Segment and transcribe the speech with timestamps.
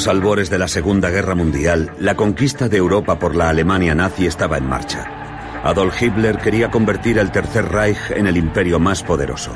[0.00, 4.24] Los albores de la Segunda Guerra Mundial, la conquista de Europa por la Alemania nazi
[4.24, 5.60] estaba en marcha.
[5.62, 9.54] Adolf Hitler quería convertir el Tercer Reich en el imperio más poderoso.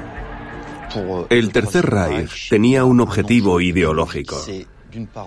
[1.30, 4.36] El Tercer Reich tenía un objetivo ideológico.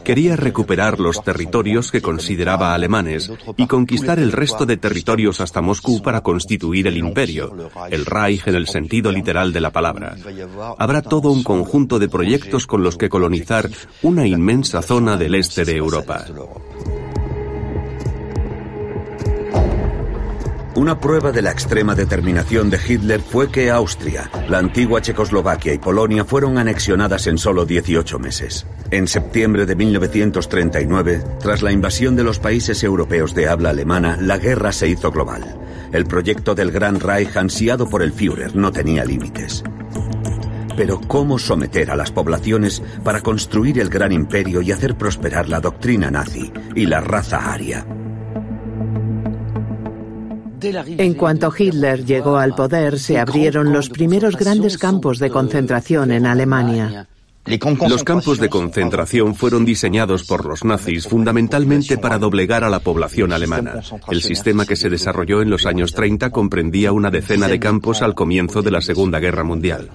[0.03, 6.01] Quería recuperar los territorios que consideraba alemanes y conquistar el resto de territorios hasta Moscú
[6.01, 10.15] para constituir el imperio, el Reich en el sentido literal de la palabra.
[10.77, 13.69] Habrá todo un conjunto de proyectos con los que colonizar
[14.01, 16.25] una inmensa zona del este de Europa.
[20.77, 25.79] Una prueba de la extrema determinación de Hitler fue que Austria, la antigua Checoslovaquia y
[25.79, 28.67] Polonia fueron anexionadas en solo 18 meses.
[28.91, 34.37] En septiembre de 1939, tras la invasión de los países europeos de habla alemana, la
[34.37, 35.57] guerra se hizo global.
[35.91, 39.63] El proyecto del Gran Reich ansiado por el Führer no tenía límites.
[40.75, 45.59] Pero ¿cómo someter a las poblaciones para construir el gran imperio y hacer prosperar la
[45.59, 47.83] doctrina nazi y la raza aria?
[50.61, 56.25] En cuanto Hitler llegó al poder, se abrieron los primeros grandes campos de concentración en
[56.25, 57.07] Alemania.
[57.87, 63.31] Los campos de concentración fueron diseñados por los nazis fundamentalmente para doblegar a la población
[63.31, 63.81] alemana.
[64.09, 68.15] El sistema que se desarrolló en los años 30 comprendía una decena de campos al
[68.15, 69.89] comienzo de la Segunda Guerra Mundial.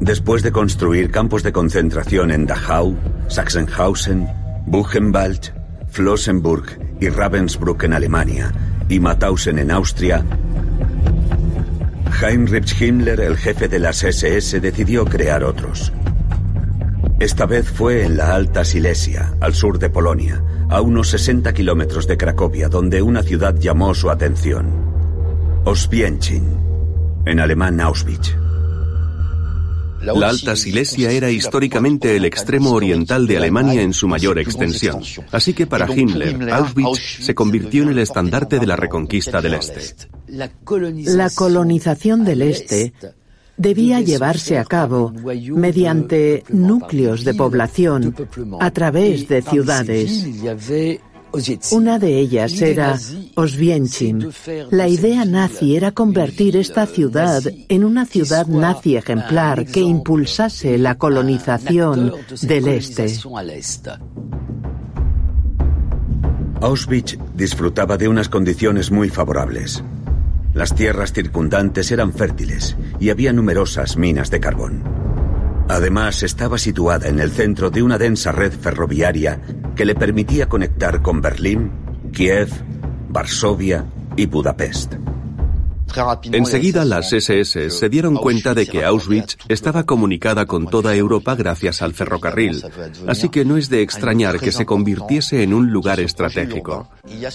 [0.00, 2.96] Después de construir campos de concentración en Dachau,
[3.28, 4.26] Sachsenhausen,
[4.66, 5.52] Buchenwald,
[5.88, 8.52] Flossenburg y Ravensbrück en Alemania,
[8.88, 10.24] y Mauthausen en Austria,
[12.22, 15.92] Heinrich Himmler, el jefe de las SS, decidió crear otros.
[17.18, 22.06] Esta vez fue en la Alta Silesia, al sur de Polonia, a unos 60 kilómetros
[22.06, 24.66] de Cracovia, donde una ciudad llamó su atención.
[25.64, 26.44] Oswiecim,
[27.26, 28.43] en alemán Auschwitz.
[30.04, 35.02] La Alta Silesia era históricamente el extremo oriental de Alemania en su mayor extensión.
[35.32, 40.08] Así que para Himmler, Auschwitz se convirtió en el estandarte de la reconquista del Este.
[40.26, 40.50] La
[41.30, 42.92] colonización del Este
[43.56, 45.12] debía llevarse a cabo
[45.54, 48.14] mediante núcleos de población
[48.60, 50.26] a través de ciudades.
[51.72, 52.98] Una de ellas era
[53.34, 54.30] Oswiecim.
[54.70, 60.96] La idea nazi era convertir esta ciudad en una ciudad nazi ejemplar que impulsase la
[60.96, 62.12] colonización
[62.42, 63.06] del este.
[66.60, 69.82] Auschwitz disfrutaba de unas condiciones muy favorables.
[70.54, 74.82] Las tierras circundantes eran fértiles y había numerosas minas de carbón.
[75.68, 79.40] Además, estaba situada en el centro de una densa red ferroviaria
[79.74, 81.72] que le permitía conectar con Berlín,
[82.12, 82.50] Kiev,
[83.08, 83.86] Varsovia
[84.16, 84.94] y Budapest.
[86.32, 91.82] Enseguida las SS se dieron cuenta de que Auschwitz estaba comunicada con toda Europa gracias
[91.82, 92.64] al ferrocarril,
[93.06, 96.88] así que no es de extrañar que se convirtiese en un lugar estratégico.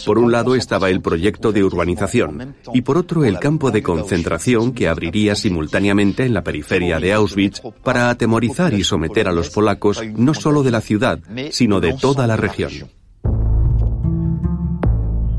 [0.06, 4.74] Por un lado estaba el proyecto de urbanización y por otro el campo de concentración
[4.74, 10.02] que abriría simultáneamente en la periferia de Auschwitz para atemorizar y someter a los polacos
[10.16, 11.20] no solo de la ciudad,
[11.52, 12.99] sino de toda la región.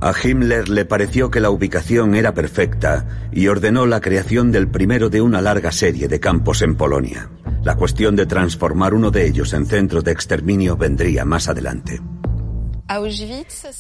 [0.03, 5.11] A Himmler le pareció que la ubicación era perfecta y ordenó la creación del primero
[5.11, 7.29] de una larga serie de campos en Polonia.
[7.63, 12.01] La cuestión de transformar uno de ellos en centro de exterminio vendría más adelante.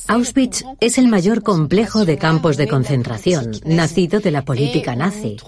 [0.06, 5.38] Auschwitz es el mayor complejo de campos de concentración, nacido de la política nazi.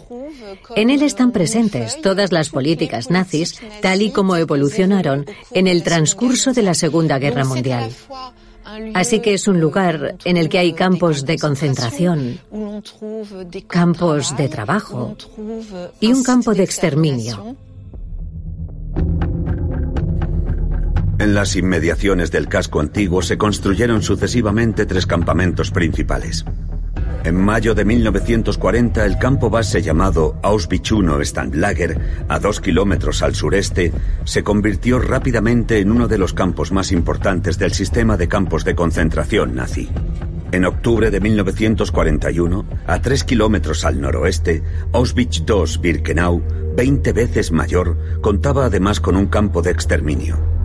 [0.75, 6.53] En él están presentes todas las políticas nazis, tal y como evolucionaron en el transcurso
[6.53, 7.91] de la Segunda Guerra Mundial.
[8.95, 12.41] Así que es un lugar en el que hay campos de concentración,
[13.67, 15.17] campos de trabajo
[16.01, 17.57] y un campo de exterminio.
[21.19, 26.45] En las inmediaciones del casco antiguo se construyeron sucesivamente tres campamentos principales.
[27.25, 33.35] En mayo de 1940, el campo base llamado Auschwitz I Standlager, a dos kilómetros al
[33.35, 33.93] sureste,
[34.25, 38.75] se convirtió rápidamente en uno de los campos más importantes del sistema de campos de
[38.75, 39.89] concentración nazi.
[40.53, 44.63] En octubre de 1941, a tres kilómetros al noroeste,
[44.93, 46.43] Auschwitz II Birkenau,
[46.77, 50.62] 20 veces mayor, contaba además con un campo de exterminio.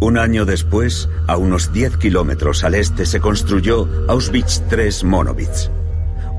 [0.00, 5.70] Un año después, a unos 10 kilómetros al este, se construyó Auschwitz III Monowitz,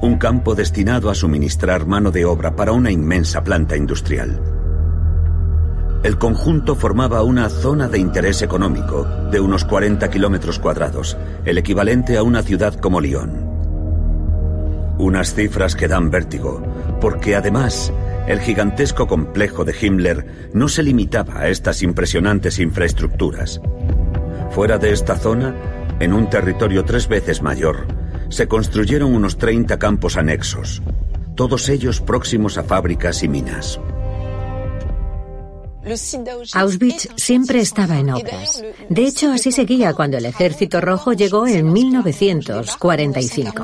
[0.01, 4.41] un campo destinado a suministrar mano de obra para una inmensa planta industrial.
[6.03, 12.17] El conjunto formaba una zona de interés económico de unos 40 kilómetros cuadrados, el equivalente
[12.17, 13.31] a una ciudad como Lyon.
[14.99, 16.61] Unas cifras que dan vértigo,
[17.01, 17.91] porque además
[18.27, 23.61] El gigantesco complejo de Himmler no se limitaba a estas impresionantes infraestructuras.
[24.49, 25.55] Fuera de esta zona,
[25.99, 27.87] en un territorio tres veces mayor,
[28.29, 30.81] se construyeron unos 30 campos anexos,
[31.35, 33.79] todos ellos próximos a fábricas y minas.
[36.53, 38.63] Auschwitz siempre estaba en obras.
[38.89, 43.63] De hecho, así seguía cuando el Ejército Rojo llegó en 1945.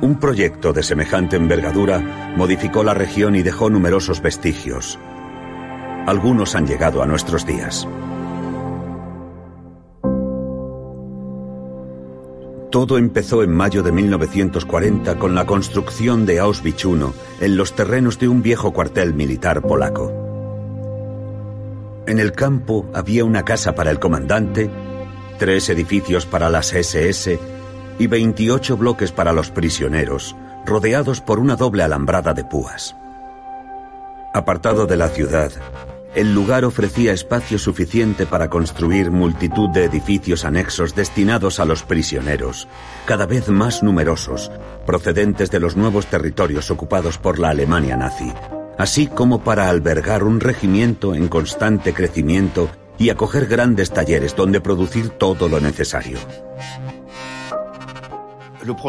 [0.00, 4.98] Un proyecto de semejante envergadura modificó la región y dejó numerosos vestigios.
[6.06, 7.88] Algunos han llegado a nuestros días.
[12.70, 18.18] Todo empezó en mayo de 1940 con la construcción de Auschwitz I en los terrenos
[18.18, 20.12] de un viejo cuartel militar polaco.
[22.06, 24.70] En el campo había una casa para el comandante,
[25.38, 27.55] tres edificios para las SS
[27.98, 32.96] y 28 bloques para los prisioneros, rodeados por una doble alambrada de púas.
[34.34, 35.50] Apartado de la ciudad,
[36.14, 42.68] el lugar ofrecía espacio suficiente para construir multitud de edificios anexos destinados a los prisioneros,
[43.04, 44.50] cada vez más numerosos,
[44.86, 48.32] procedentes de los nuevos territorios ocupados por la Alemania nazi,
[48.78, 55.10] así como para albergar un regimiento en constante crecimiento y acoger grandes talleres donde producir
[55.10, 56.18] todo lo necesario.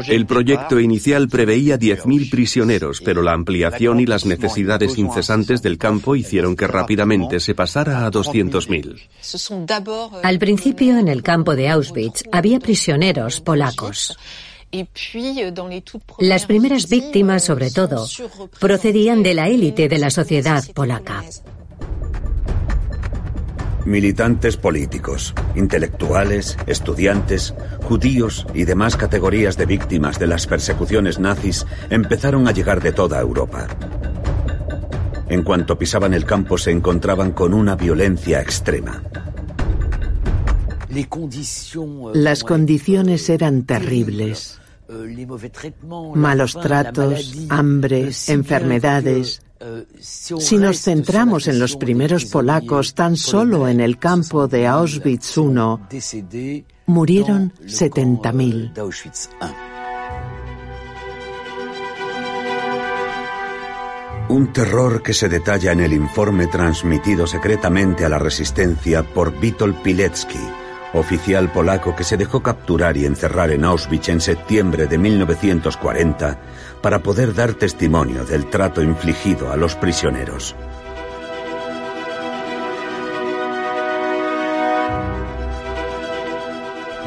[0.07, 6.15] El proyecto inicial preveía 10.000 prisioneros, pero la ampliación y las necesidades incesantes del campo
[6.15, 10.21] hicieron que rápidamente se pasara a 200.000.
[10.23, 14.17] Al principio, en el campo de Auschwitz, había prisioneros polacos.
[16.19, 18.05] Las primeras víctimas, sobre todo,
[18.59, 21.23] procedían de la élite de la sociedad polaca.
[23.87, 27.53] Militantes políticos, intelectuales, estudiantes,
[27.83, 33.21] judíos y demás categorías de víctimas de las persecuciones nazis empezaron a llegar de toda
[33.21, 33.65] Europa.
[35.29, 39.03] En cuanto pisaban el campo se encontraban con una violencia extrema.
[42.13, 44.59] Las condiciones eran terribles.
[46.13, 49.41] Malos tratos, hambre, enfermedades,
[49.99, 56.65] si nos centramos en los primeros polacos tan solo en el campo de Auschwitz I,
[56.85, 58.71] murieron 70.000.
[64.29, 69.81] Un terror que se detalla en el informe transmitido secretamente a la resistencia por Witold
[69.81, 70.37] Pilecki,
[70.93, 76.39] oficial polaco que se dejó capturar y encerrar en Auschwitz en septiembre de 1940
[76.81, 80.55] para poder dar testimonio del trato infligido a los prisioneros.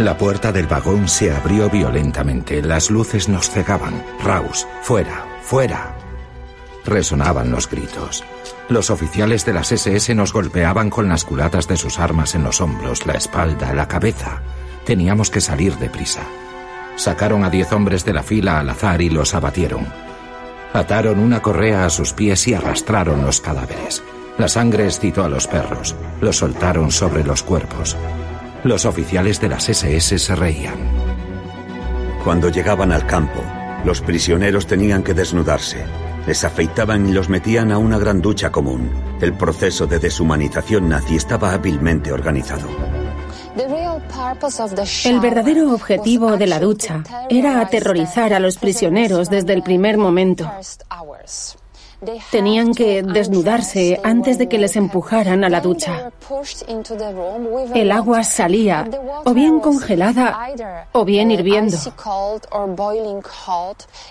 [0.00, 2.62] La puerta del vagón se abrió violentamente.
[2.62, 4.02] Las luces nos cegaban.
[4.24, 5.94] Raus, fuera, fuera.
[6.86, 8.24] Resonaban los gritos.
[8.70, 12.62] Los oficiales de las SS nos golpeaban con las culatas de sus armas en los
[12.62, 14.40] hombros, la espalda, la cabeza.
[14.86, 16.22] Teníamos que salir deprisa.
[17.00, 19.86] Sacaron a diez hombres de la fila al azar y los abatieron.
[20.74, 24.02] Ataron una correa a sus pies y arrastraron los cadáveres.
[24.36, 25.96] La sangre excitó a los perros.
[26.20, 27.96] Los soltaron sobre los cuerpos.
[28.64, 30.76] Los oficiales de las SS se reían.
[32.22, 33.40] Cuando llegaban al campo,
[33.86, 35.82] los prisioneros tenían que desnudarse.
[36.26, 38.90] Les afeitaban y los metían a una gran ducha común.
[39.22, 42.68] El proceso de deshumanización nazi estaba hábilmente organizado.
[45.04, 50.50] El verdadero objetivo de la ducha era aterrorizar a los prisioneros desde el primer momento.
[52.30, 56.10] Tenían que desnudarse antes de que les empujaran a la ducha.
[57.74, 58.88] El agua salía
[59.24, 60.48] o bien congelada
[60.92, 61.76] o bien hirviendo.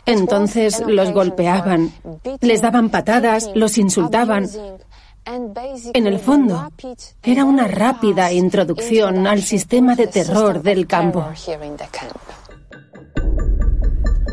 [0.06, 1.92] Entonces los golpeaban,
[2.42, 4.48] les daban patadas, los insultaban
[5.94, 6.72] en el fondo,
[7.22, 11.24] era una rápida introducción al sistema de terror del campo.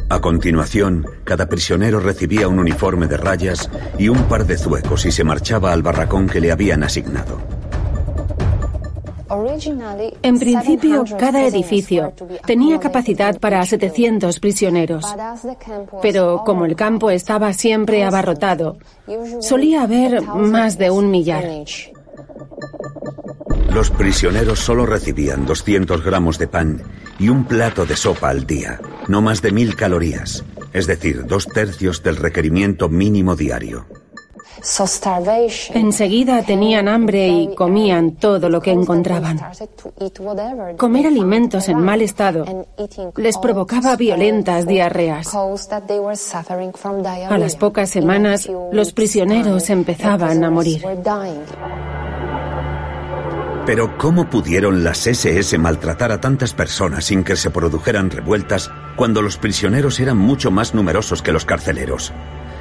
[0.08, 5.12] A continuación, cada prisionero recibía un uniforme de rayas y un par de zuecos y
[5.12, 7.55] se marchaba al barracón que le habían asignado.
[10.22, 12.12] En principio, cada edificio
[12.46, 15.04] tenía capacidad para 700 prisioneros,
[16.00, 18.78] pero como el campo estaba siempre abarrotado,
[19.40, 21.44] solía haber más de un millar.
[23.72, 26.82] Los prisioneros solo recibían 200 gramos de pan
[27.18, 31.46] y un plato de sopa al día, no más de mil calorías, es decir, dos
[31.46, 33.86] tercios del requerimiento mínimo diario.
[35.74, 39.40] Enseguida tenían hambre y comían todo lo que encontraban.
[40.76, 42.44] Comer alimentos en mal estado
[43.16, 45.34] les provocaba violentas diarreas.
[47.28, 50.82] A las pocas semanas, los prisioneros empezaban a morir.
[53.66, 59.22] Pero ¿cómo pudieron las SS maltratar a tantas personas sin que se produjeran revueltas cuando
[59.22, 62.12] los prisioneros eran mucho más numerosos que los carceleros?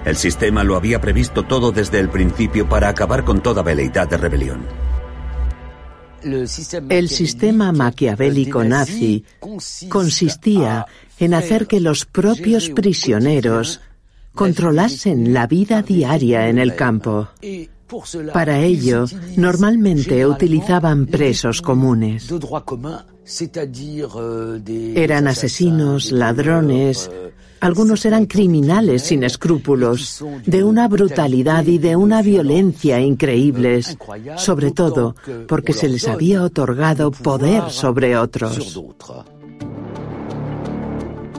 [0.04, 4.18] El sistema lo había previsto todo desde el principio para acabar con toda veleidad de
[4.18, 4.66] rebelión.
[6.90, 9.26] El sistema maquiavélico nazi
[9.88, 10.88] consistía
[11.20, 13.80] en hacer que los propios prisioneros
[14.34, 17.30] controlasen la vida diaria en el campo.
[18.34, 19.06] Para ello,
[19.38, 22.28] normalmente utilizaban presos comunes.
[24.96, 27.10] Eran asesinos, ladrones,
[27.60, 33.98] algunos eran criminales sin escrúpulos, de una brutalidad y de una violencia increíbles,
[34.38, 35.16] sobre todo
[35.48, 38.80] porque se les había otorgado poder sobre otros.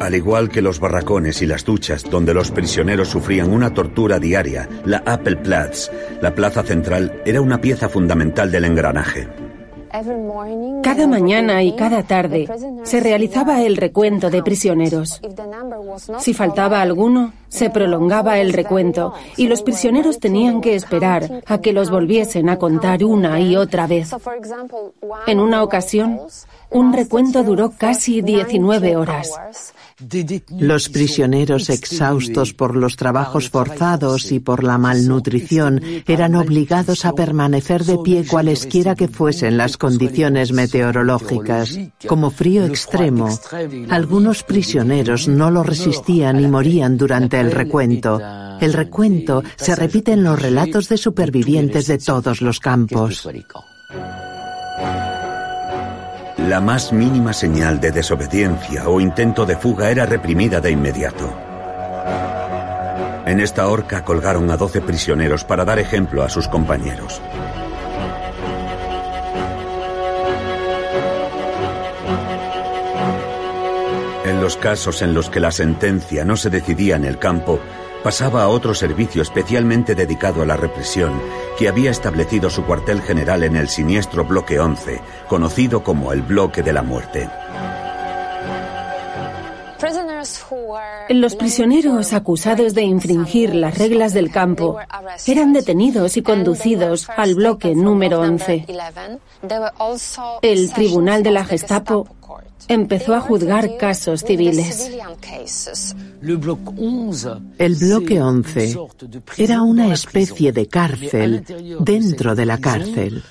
[0.01, 4.69] Al igual que los barracones y las duchas donde los prisioneros sufrían una tortura diaria,
[4.85, 9.27] la Appelplatz, la plaza central, era una pieza fundamental del engranaje.
[10.83, 12.47] Cada mañana y cada tarde
[12.83, 15.23] se realizaba el recuento de prisioneros.
[16.19, 21.73] Si faltaba alguno, se prolongaba el recuento y los prisioneros tenían que esperar a que
[21.73, 24.11] los volviesen a contar una y otra vez.
[25.27, 26.21] En una ocasión,
[26.71, 29.31] un recuento duró casi 19 horas.
[30.51, 37.85] Los prisioneros exhaustos por los trabajos forzados y por la malnutrición eran obligados a permanecer
[37.85, 43.29] de pie cualesquiera que fuesen las condiciones meteorológicas, como frío extremo.
[43.89, 48.21] Algunos prisioneros no lo resistían y morían durante el recuento.
[48.61, 53.29] El recuento se repite en los relatos de supervivientes de todos los campos.
[56.39, 61.37] La más mínima señal de desobediencia o intento de fuga era reprimida de inmediato.
[63.27, 67.21] En esta horca colgaron a 12 prisioneros para dar ejemplo a sus compañeros.
[74.37, 77.59] En los casos en los que la sentencia no se decidía en el campo,
[78.05, 81.19] pasaba a otro servicio especialmente dedicado a la represión,
[81.59, 86.63] que había establecido su cuartel general en el siniestro Bloque 11, conocido como el Bloque
[86.63, 87.31] de la Muerte.
[91.09, 94.79] Los prisioneros acusados de infringir las reglas del campo
[95.27, 98.67] eran detenidos y conducidos al bloque número 11.
[100.43, 102.09] El tribunal de la Gestapo
[102.69, 104.91] empezó a juzgar casos civiles.
[107.59, 108.79] El bloque 11
[109.37, 111.45] era una especie de cárcel
[111.81, 113.23] dentro de la cárcel.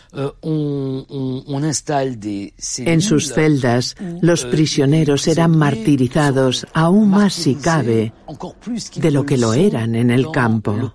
[2.77, 8.13] En sus celdas, los prisioneros eran martirizados aún más si cabe
[8.95, 10.93] de lo que lo eran en el campo.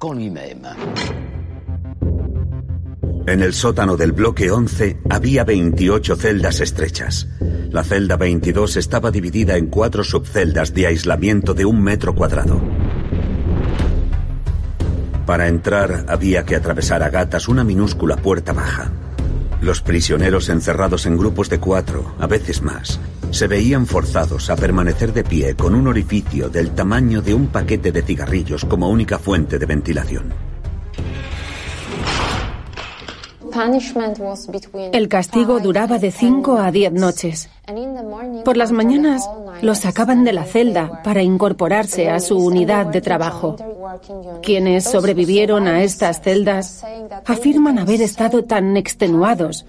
[3.27, 7.29] En el sótano del bloque 11 había 28 celdas estrechas.
[7.71, 12.61] La celda 22 estaba dividida en cuatro subceldas de aislamiento de un metro cuadrado.
[15.27, 18.91] Para entrar había que atravesar a gatas una minúscula puerta baja.
[19.61, 22.99] Los prisioneros encerrados en grupos de cuatro, a veces más,
[23.31, 27.93] se veían forzados a permanecer de pie con un orificio del tamaño de un paquete
[27.93, 30.50] de cigarrillos como única fuente de ventilación.
[34.93, 37.51] El castigo duraba de 5 a 10 noches.
[38.45, 39.29] Por las mañanas
[39.63, 43.57] los sacaban de la celda para incorporarse a su unidad de trabajo.
[44.43, 46.85] Quienes sobrevivieron a estas celdas
[47.27, 49.67] afirman haber estado tan extenuados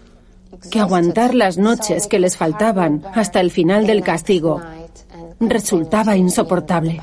[0.69, 4.61] que aguantar las noches que les faltaban hasta el final del castigo
[5.39, 7.01] resultaba insoportable.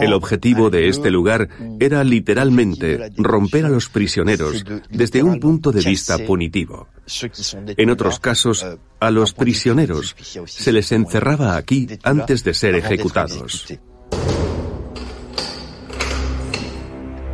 [0.00, 1.48] El objetivo de este lugar
[1.78, 6.88] era literalmente romper a los prisioneros desde un punto de vista punitivo.
[7.76, 8.66] En otros casos,
[9.00, 10.14] a los prisioneros
[10.46, 13.66] se les encerraba aquí antes de ser ejecutados.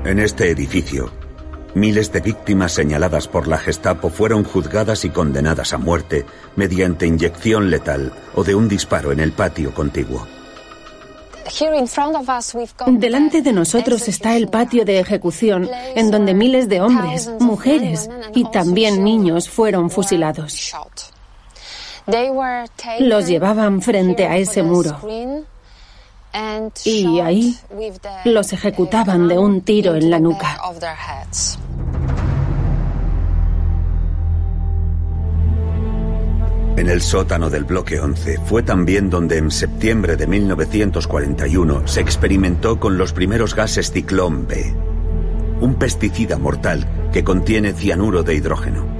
[0.05, 1.11] En este edificio,
[1.75, 6.25] miles de víctimas señaladas por la Gestapo fueron juzgadas y condenadas a muerte
[6.55, 10.27] mediante inyección letal o de un disparo en el patio contiguo.
[12.87, 18.45] Delante de nosotros está el patio de ejecución, en donde miles de hombres, mujeres y
[18.51, 20.75] también niños fueron fusilados.
[23.01, 24.99] Los llevaban frente a ese muro.
[26.85, 27.57] Y ahí
[28.25, 30.59] los ejecutaban de un tiro en la nuca.
[36.77, 42.79] En el sótano del bloque 11 fue también donde en septiembre de 1941 se experimentó
[42.79, 44.75] con los primeros gases ciclón B,
[45.61, 48.96] un pesticida mortal que contiene cianuro de hidrógeno.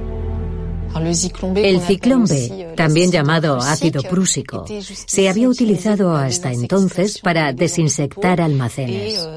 [1.55, 4.65] El ciclón B, también llamado ácido prúsico,
[5.05, 9.27] se había utilizado hasta entonces para desinsectar almacenes.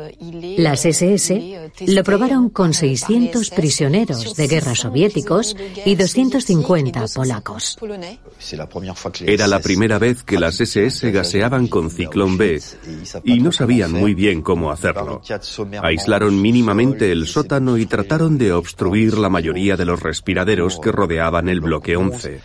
[0.59, 7.79] Las SS lo probaron con 600 prisioneros de guerra soviéticos y 250 polacos.
[9.27, 12.61] Era la primera vez que las SS gaseaban con ciclón B
[13.25, 15.23] y no sabían muy bien cómo hacerlo.
[15.83, 21.40] Aislaron mínimamente el sótano y trataron de obstruir la mayoría de los respiraderos que rodeaban
[21.49, 22.41] el bloque 11.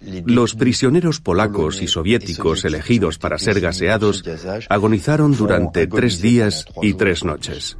[0.00, 4.22] Los prisioneros polacos y soviéticos elegidos para ser gaseados
[4.68, 7.76] agonizaron durante tres días y tres noches.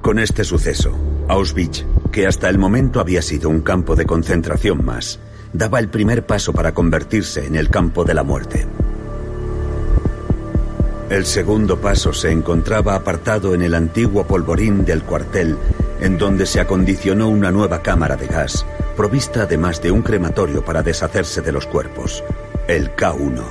[0.00, 0.96] Con este suceso,
[1.28, 5.20] Auschwitz, que hasta el momento había sido un campo de concentración más,
[5.52, 8.66] daba el primer paso para convertirse en el campo de la muerte.
[11.10, 15.56] El segundo paso se encontraba apartado en el antiguo polvorín del cuartel,
[16.02, 20.82] en donde se acondicionó una nueva cámara de gas, provista además de un crematorio para
[20.82, 22.22] deshacerse de los cuerpos,
[22.66, 23.42] el K1.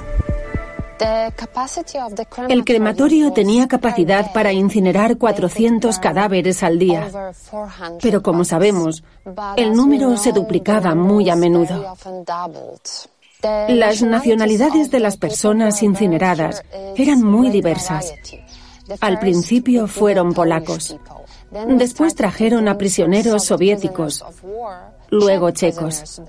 [2.47, 7.09] El crematorio tenía capacidad para incinerar 400 cadáveres al día,
[8.01, 9.03] pero como sabemos,
[9.55, 11.95] el número se duplicaba muy a menudo.
[13.43, 16.63] Las nacionalidades de las personas incineradas
[16.95, 18.13] eran muy diversas.
[18.99, 20.97] Al principio fueron polacos.
[21.67, 24.25] Después trajeron a prisioneros soviéticos,
[25.11, 26.21] luego checos.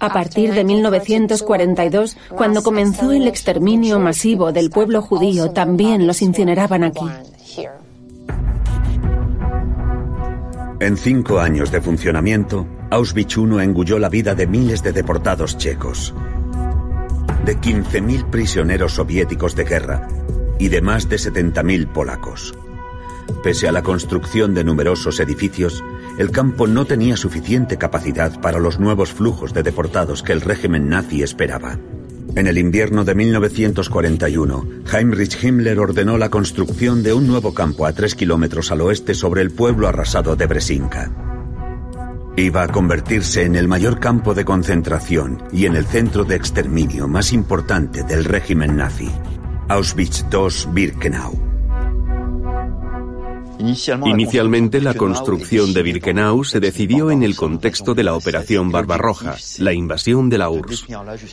[0.00, 6.84] A partir de 1942, cuando comenzó el exterminio masivo del pueblo judío, también los incineraban
[6.84, 7.06] aquí.
[10.80, 16.14] En cinco años de funcionamiento, Auschwitz I engulló la vida de miles de deportados checos
[17.46, 20.08] de 15.000 prisioneros soviéticos de guerra
[20.58, 22.54] y de más de 70.000 polacos.
[23.42, 25.82] Pese a la construcción de numerosos edificios,
[26.18, 30.88] el campo no tenía suficiente capacidad para los nuevos flujos de deportados que el régimen
[30.88, 31.78] nazi esperaba.
[32.34, 37.92] En el invierno de 1941, Heinrich Himmler ordenó la construcción de un nuevo campo a
[37.92, 41.25] tres kilómetros al oeste sobre el pueblo arrasado de Bresinka.
[42.38, 47.08] Iba a convertirse en el mayor campo de concentración y en el centro de exterminio
[47.08, 49.10] más importante del régimen nazi,
[49.68, 51.32] Auschwitz II-Birkenau.
[54.04, 59.72] Inicialmente la construcción de Birkenau se decidió en el contexto de la Operación Barbarroja, la
[59.72, 60.88] invasión de la URSS.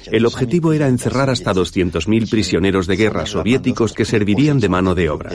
[0.10, 5.10] El objetivo era encerrar hasta 200.000 prisioneros de guerra soviéticos que servirían de mano de
[5.10, 5.32] obra.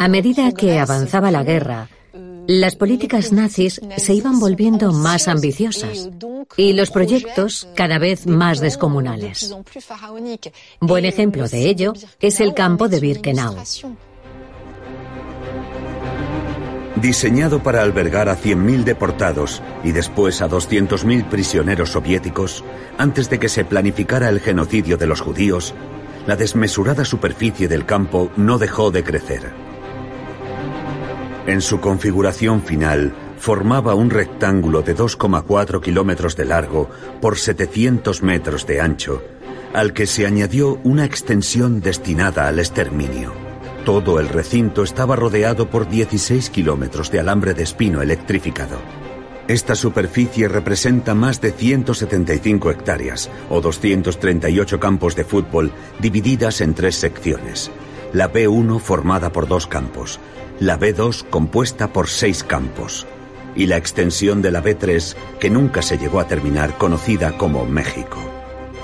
[0.00, 1.88] A medida que avanzaba la guerra,
[2.48, 6.08] las políticas nazis se iban volviendo más ambiciosas
[6.56, 9.54] y los proyectos cada vez más descomunales.
[10.80, 13.54] Buen ejemplo de ello es el campo de Birkenau.
[16.96, 22.64] Diseñado para albergar a 100.000 deportados y después a 200.000 prisioneros soviéticos,
[22.96, 25.74] antes de que se planificara el genocidio de los judíos,
[26.26, 29.67] la desmesurada superficie del campo no dejó de crecer.
[31.48, 36.90] En su configuración final, formaba un rectángulo de 2,4 kilómetros de largo
[37.22, 39.22] por 700 metros de ancho,
[39.72, 43.32] al que se añadió una extensión destinada al exterminio.
[43.86, 48.76] Todo el recinto estaba rodeado por 16 kilómetros de alambre de espino electrificado.
[49.48, 56.96] Esta superficie representa más de 175 hectáreas o 238 campos de fútbol divididas en tres
[56.96, 57.70] secciones.
[58.12, 60.18] La B1 formada por dos campos,
[60.60, 63.06] la B2 compuesta por seis campos
[63.54, 68.16] y la extensión de la B3 que nunca se llegó a terminar conocida como México.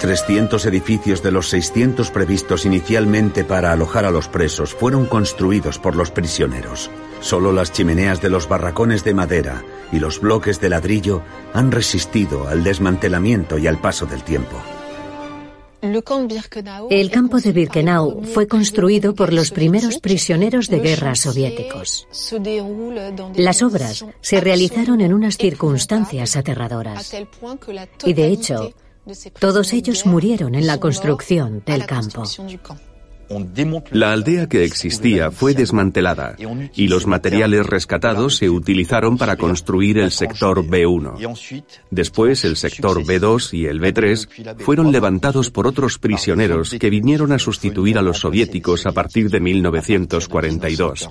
[0.00, 5.96] 300 edificios de los 600 previstos inicialmente para alojar a los presos fueron construidos por
[5.96, 6.90] los prisioneros.
[7.20, 11.22] Solo las chimeneas de los barracones de madera y los bloques de ladrillo
[11.54, 14.60] han resistido al desmantelamiento y al paso del tiempo.
[16.90, 22.08] El campo de Birkenau fue construido por los primeros prisioneros de guerra soviéticos.
[23.36, 27.14] Las obras se realizaron en unas circunstancias aterradoras.
[28.04, 28.72] Y de hecho,
[29.38, 32.24] todos ellos murieron en la construcción del campo.
[33.90, 36.36] La aldea que existía fue desmantelada
[36.74, 41.62] y los materiales rescatados se utilizaron para construir el sector B1.
[41.90, 47.38] Después el sector B2 y el B3 fueron levantados por otros prisioneros que vinieron a
[47.38, 51.08] sustituir a los soviéticos a partir de 1942.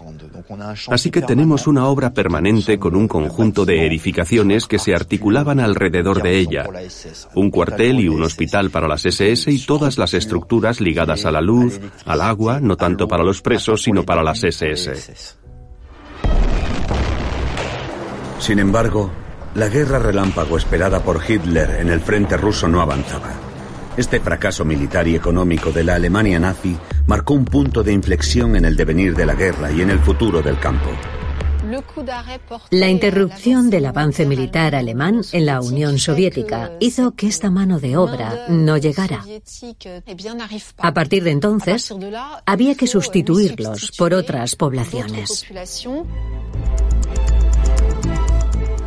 [0.89, 6.21] Así que tenemos una obra permanente con un conjunto de edificaciones que se articulaban alrededor
[6.21, 6.65] de ella.
[7.35, 11.41] Un cuartel y un hospital para las SS y todas las estructuras ligadas a la
[11.41, 15.37] luz, al agua, no tanto para los presos, sino para las SS.
[18.39, 19.09] Sin embargo,
[19.55, 23.42] la guerra relámpago esperada por Hitler en el frente ruso no avanzaba.
[23.95, 26.75] Este fracaso militar y económico de la Alemania nazi
[27.05, 30.41] marcó un punto de inflexión en el devenir de la guerra y en el futuro
[30.41, 30.89] del campo.
[32.71, 37.95] La interrupción del avance militar alemán en la Unión Soviética hizo que esta mano de
[37.95, 39.23] obra no llegara.
[40.77, 41.93] A partir de entonces,
[42.45, 45.45] había que sustituirlos por otras poblaciones.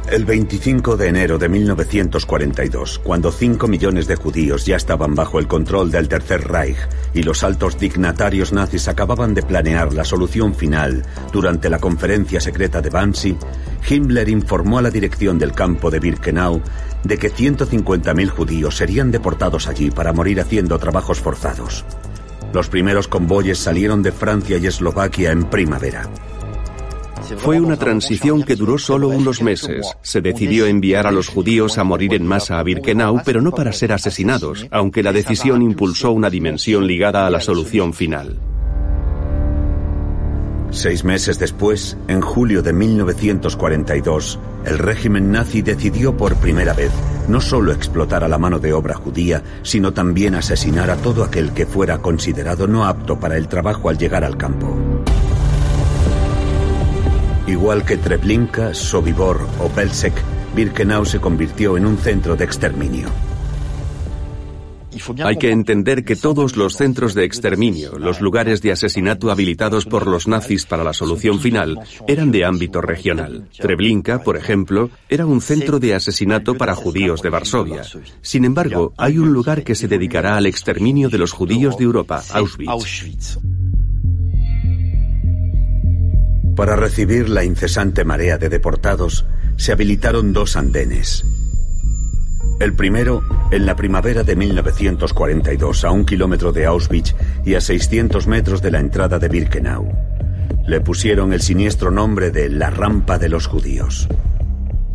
[0.09, 5.49] El 25 de enero de 1942, cuando 5 millones de judíos ya estaban bajo el
[5.49, 6.77] control del Tercer Reich
[7.12, 12.81] y los altos dignatarios nazis acababan de planear la solución final durante la conferencia secreta
[12.81, 13.37] de Wannsee,
[13.88, 16.62] Himmler informó a la dirección del campo de Birkenau
[17.03, 21.85] de que 150.000 judíos serían deportados allí para morir haciendo trabajos forzados.
[22.53, 26.09] Los primeros convoyes salieron de Francia y Eslovaquia en primavera.
[27.36, 29.86] Fue una transición que duró solo unos meses.
[30.02, 33.72] Se decidió enviar a los judíos a morir en masa a Birkenau, pero no para
[33.72, 38.38] ser asesinados, aunque la decisión impulsó una dimensión ligada a la solución final.
[40.70, 46.90] Seis meses después, en julio de 1942, el régimen nazi decidió por primera vez
[47.28, 51.52] no solo explotar a la mano de obra judía, sino también asesinar a todo aquel
[51.52, 54.76] que fuera considerado no apto para el trabajo al llegar al campo.
[57.46, 60.14] Igual que Treblinka, Sobibor o Belzec,
[60.54, 63.09] Birkenau se convirtió en un centro de exterminio.
[65.24, 70.06] Hay que entender que todos los centros de exterminio, los lugares de asesinato habilitados por
[70.06, 71.78] los nazis para la solución final,
[72.09, 73.48] eran de ámbito regional.
[73.56, 77.82] Treblinka, por ejemplo, era un centro de asesinato para judíos de Varsovia.
[78.22, 82.22] Sin embargo, hay un lugar que se dedicará al exterminio de los judíos de Europa,
[82.32, 83.38] Auschwitz.
[86.57, 89.27] Para recibir la incesante marea de deportados,
[89.59, 91.23] se habilitaron dos andenes.
[92.59, 97.14] El primero, en la primavera de 1942, a un kilómetro de Auschwitz
[97.45, 99.87] y a 600 metros de la entrada de Birkenau.
[100.66, 104.09] Le pusieron el siniestro nombre de la rampa de los judíos.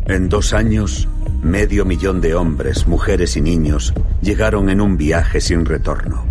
[0.06, 1.08] En dos años,
[1.44, 6.26] medio millón de hombres, mujeres y niños llegaron en un viaje sin retorno.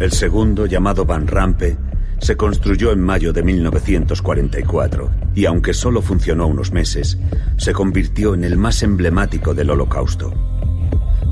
[0.00, 1.76] El segundo, llamado Van Rampe,
[2.20, 7.18] se construyó en mayo de 1944 y aunque solo funcionó unos meses,
[7.56, 10.32] se convirtió en el más emblemático del holocausto.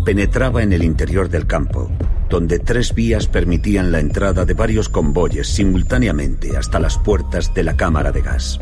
[0.05, 1.90] Penetraba en el interior del campo,
[2.29, 7.77] donde tres vías permitían la entrada de varios convoyes simultáneamente hasta las puertas de la
[7.77, 8.61] cámara de gas.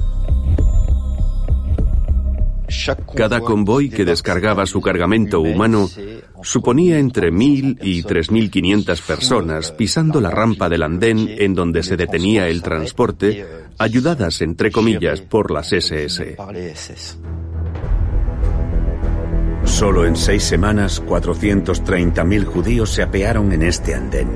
[3.15, 5.89] Cada convoy que descargaba su cargamento humano
[6.45, 12.49] suponía entre 1.000 y 3.500 personas pisando la rampa del andén en donde se detenía
[12.49, 13.47] el transporte,
[13.79, 16.37] ayudadas, entre comillas, por las SS.
[19.65, 24.29] Solo en seis semanas, 430.000 judíos se apearon en este andén.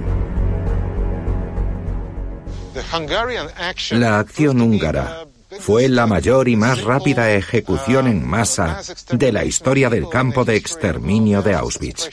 [3.93, 5.29] La acción húngara
[5.61, 8.81] fue la mayor y más rápida ejecución en masa
[9.11, 12.11] de la historia del campo de exterminio de Auschwitz.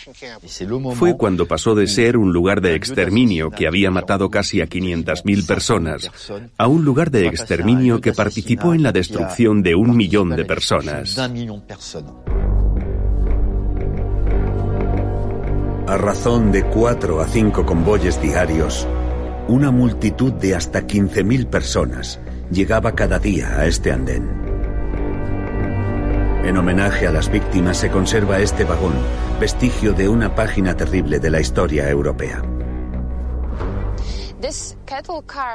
[0.96, 5.46] Fue cuando pasó de ser un lugar de exterminio que había matado casi a 500.000
[5.46, 6.10] personas
[6.58, 11.18] a un lugar de exterminio que participó en la destrucción de un millón de personas.
[15.88, 18.88] A razón de cuatro a cinco convoyes diarios,
[19.48, 22.20] una multitud de hasta 15.000 personas
[22.52, 24.30] llegaba cada día a este andén.
[26.44, 28.94] En homenaje a las víctimas se conserva este vagón,
[29.40, 32.44] vestigio de una página terrible de la historia europea.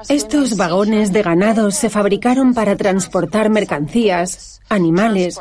[0.09, 5.39] Estos vagones de ganado se fabricaron para transportar mercancías, animales,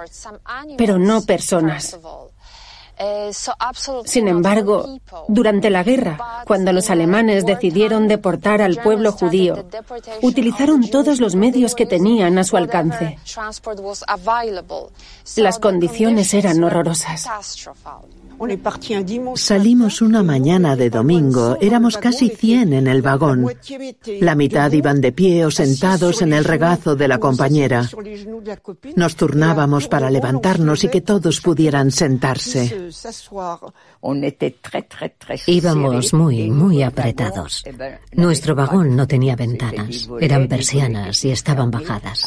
[0.77, 1.97] pero no personas.
[4.03, 9.65] Sin embargo, durante la guerra, cuando los alemanes decidieron deportar al pueblo judío,
[10.21, 13.17] utilizaron todos los medios que tenían a su alcance.
[15.38, 17.25] Las condiciones eran horrorosas.
[19.36, 23.45] Salimos una mañana de domingo, éramos casi 100 en el vagón.
[24.21, 27.89] La mitad iban de pie o sentados en el regazo de la compañera.
[28.95, 32.91] Nos turnábamos para levantarnos y que todos pudieran sentarse.
[35.45, 37.65] Íbamos muy, muy apretados.
[38.13, 42.25] Nuestro vagón no tenía ventanas, eran persianas y estaban bajadas.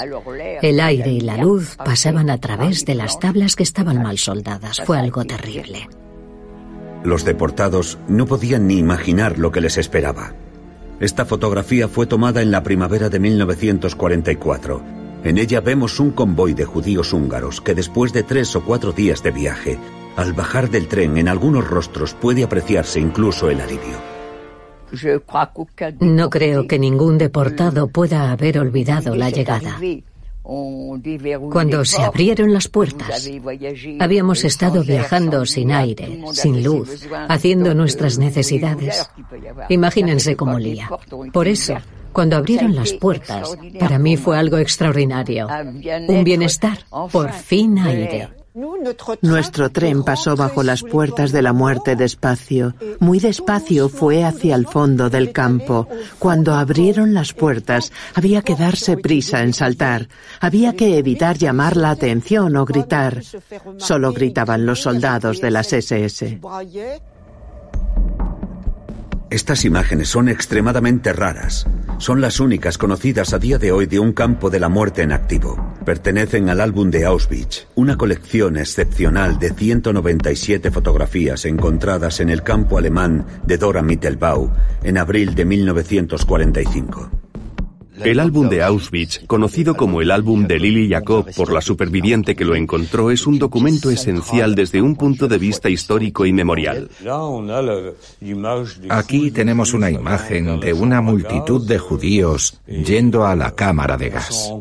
[0.60, 4.82] El aire y la luz pasaban a través de las tablas que estaban mal soldadas.
[4.84, 5.88] Fue algo terrible.
[7.04, 10.34] Los deportados no podían ni imaginar lo que les esperaba.
[11.00, 14.82] Esta fotografía fue tomada en la primavera de 1944.
[15.24, 19.22] En ella vemos un convoy de judíos húngaros que después de tres o cuatro días
[19.22, 19.78] de viaje,
[20.16, 24.12] al bajar del tren en algunos rostros puede apreciarse incluso el alivio.
[26.00, 29.78] No creo que ningún deportado pueda haber olvidado la llegada.
[30.42, 33.30] Cuando se abrieron las puertas,
[34.00, 39.08] habíamos estado viajando sin aire, sin luz, haciendo nuestras necesidades.
[39.68, 40.90] Imagínense cómo lía.
[41.32, 41.76] Por eso,
[42.12, 45.48] cuando abrieron las puertas, para mí fue algo extraordinario.
[46.08, 46.78] Un bienestar,
[47.10, 48.41] por fin aire.
[48.54, 52.74] Nuestro tren pasó bajo las puertas de la muerte despacio.
[53.00, 55.88] Muy despacio fue hacia el fondo del campo.
[56.18, 60.08] Cuando abrieron las puertas, había que darse prisa en saltar.
[60.40, 63.22] Había que evitar llamar la atención o gritar.
[63.78, 66.40] Solo gritaban los soldados de las SS.
[69.32, 71.66] Estas imágenes son extremadamente raras.
[71.96, 75.10] Son las únicas conocidas a día de hoy de un campo de la muerte en
[75.10, 75.74] activo.
[75.86, 82.76] Pertenecen al álbum de Auschwitz, una colección excepcional de 197 fotografías encontradas en el campo
[82.76, 87.31] alemán de Dora Mittelbau en abril de 1945.
[88.04, 92.44] El álbum de Auschwitz, conocido como el álbum de Lili Jacob por la superviviente que
[92.44, 96.88] lo encontró, es un documento esencial desde un punto de vista histórico y memorial.
[98.88, 104.52] Aquí tenemos una imagen de una multitud de judíos yendo a la cámara de gas.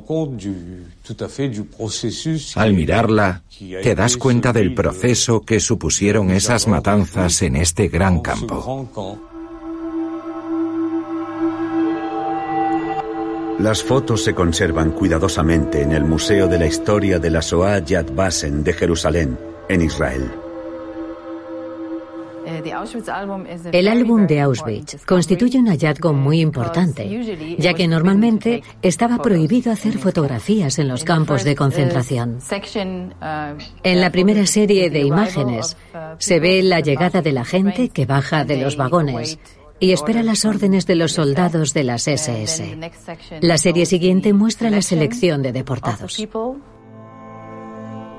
[2.56, 3.44] Al mirarla,
[3.84, 9.22] te das cuenta del proceso que supusieron esas matanzas en este gran campo.
[13.62, 18.08] Las fotos se conservan cuidadosamente en el Museo de la Historia de la Shoah Yad
[18.12, 19.38] Vashem de Jerusalén,
[19.70, 20.32] en Israel.
[23.72, 30.00] El álbum de Auschwitz constituye un hallazgo muy importante, ya que normalmente estaba prohibido hacer
[30.00, 32.40] fotografías en los campos de concentración.
[33.84, 35.78] En la primera serie de imágenes
[36.18, 39.38] se ve la llegada de la gente que baja de los vagones
[39.82, 42.78] y espera las órdenes de los soldados de las SS.
[43.42, 46.18] La serie siguiente muestra la selección de deportados.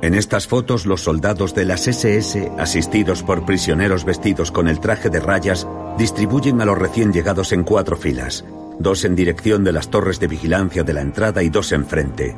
[0.03, 5.09] En estas fotos, los soldados de las SS, asistidos por prisioneros vestidos con el traje
[5.09, 8.45] de rayas, distribuyen a los recién llegados en cuatro filas,
[8.81, 12.37] dos en dirección de las torres de vigilancia de la entrada y dos enfrente.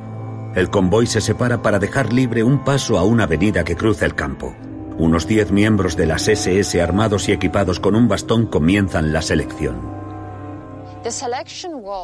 [0.55, 4.15] El convoy se separa para dejar libre un paso a una avenida que cruza el
[4.15, 4.55] campo.
[4.99, 9.95] Unos 10 miembros de las SS armados y equipados con un bastón comienzan la selección.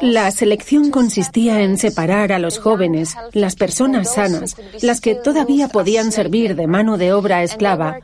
[0.01, 6.11] La selección consistía en separar a los jóvenes, las personas sanas, las que todavía podían
[6.11, 7.97] servir de mano de obra esclava,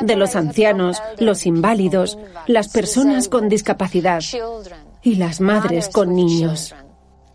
[0.00, 4.22] de los ancianos, los inválidos, las personas con discapacidad
[5.02, 6.74] y las madres con niños.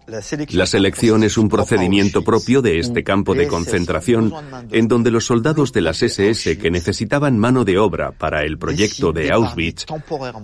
[0.08, 4.34] La selección es un procedimiento propio de este campo de concentración
[4.72, 9.12] en donde los soldados de las SS que necesitaban mano de obra para el proyecto
[9.12, 9.86] de Auschwitz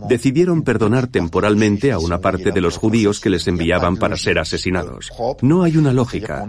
[0.08, 5.12] decidieron perdonar temporalmente a una parte de los judíos que les enviaban para ser asesinados.
[5.42, 6.48] No hay una lógica.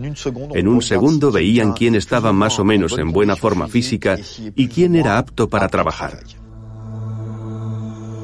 [0.55, 4.19] En un segundo veían quién estaba más o menos en buena forma física
[4.55, 6.21] y quién era apto para trabajar.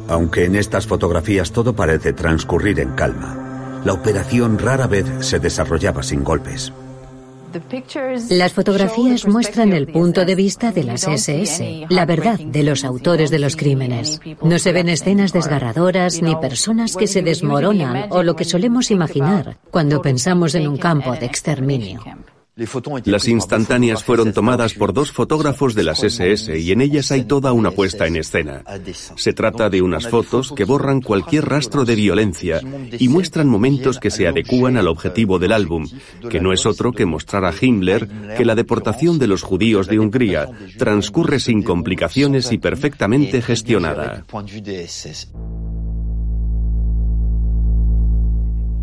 [0.09, 3.44] Aunque en estas fotografías todo parece transcurrir en calma,
[3.85, 6.73] la operación rara vez se desarrollaba sin golpes.
[8.31, 13.31] Las fotografías muestran el punto de vista de las SS, la verdad de los autores
[13.31, 14.21] de los crímenes.
[14.43, 19.59] No se ven escenas desgarradoras ni personas que se desmoronan o lo que solemos imaginar
[19.71, 22.03] cuando pensamos en un campo de exterminio.
[23.07, 27.53] Las instantáneas fueron tomadas por dos fotógrafos de las SS y en ellas hay toda
[27.53, 28.63] una puesta en escena.
[29.17, 32.61] Se trata de unas fotos que borran cualquier rastro de violencia
[32.97, 35.89] y muestran momentos que se adecúan al objetivo del álbum,
[36.31, 39.99] que no es otro que mostrar a Himmler que la deportación de los judíos de
[39.99, 44.25] Hungría transcurre sin complicaciones y perfectamente gestionada.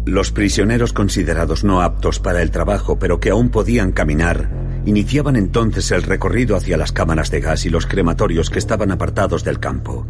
[0.05, 4.49] Los prisioneros considerados no aptos para el trabajo pero que aún podían caminar
[4.85, 9.43] iniciaban entonces el recorrido hacia las cámaras de gas y los crematorios que estaban apartados
[9.43, 10.05] del campo,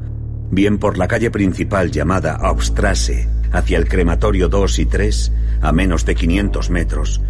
[0.49, 6.06] bien por la calle principal llamada Hauptstrasse, hacia el crematorio 2 y 3, a menos
[6.06, 7.21] de 500 metros,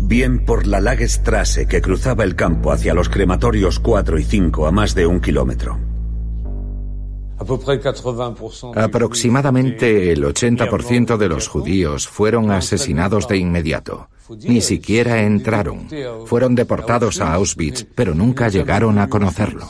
[0.00, 4.72] bien por la Lagerstrasse que cruzaba el campo hacia los crematorios 4 y 5 a
[4.72, 5.93] más de un kilómetro.
[8.76, 14.08] Aproximadamente el 80% de los judíos fueron asesinados de inmediato.
[14.42, 15.88] Ni siquiera entraron.
[16.26, 19.68] Fueron deportados a Auschwitz, pero nunca llegaron a conocerlo.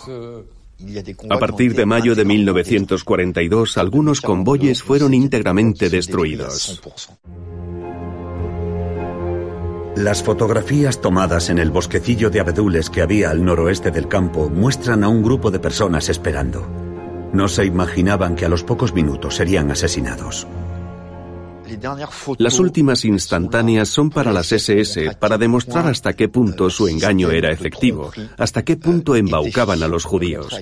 [1.30, 6.82] A partir de mayo de 1942, algunos convoyes fueron íntegramente destruidos.
[9.96, 15.04] Las fotografías tomadas en el bosquecillo de abedules que había al noroeste del campo muestran
[15.04, 16.83] a un grupo de personas esperando.
[17.34, 20.46] No se imaginaban que a los pocos minutos serían asesinados.
[22.38, 27.50] Las últimas instantáneas son para las SS para demostrar hasta qué punto su engaño era
[27.50, 30.56] efectivo, hasta qué punto embaucaban a los judíos.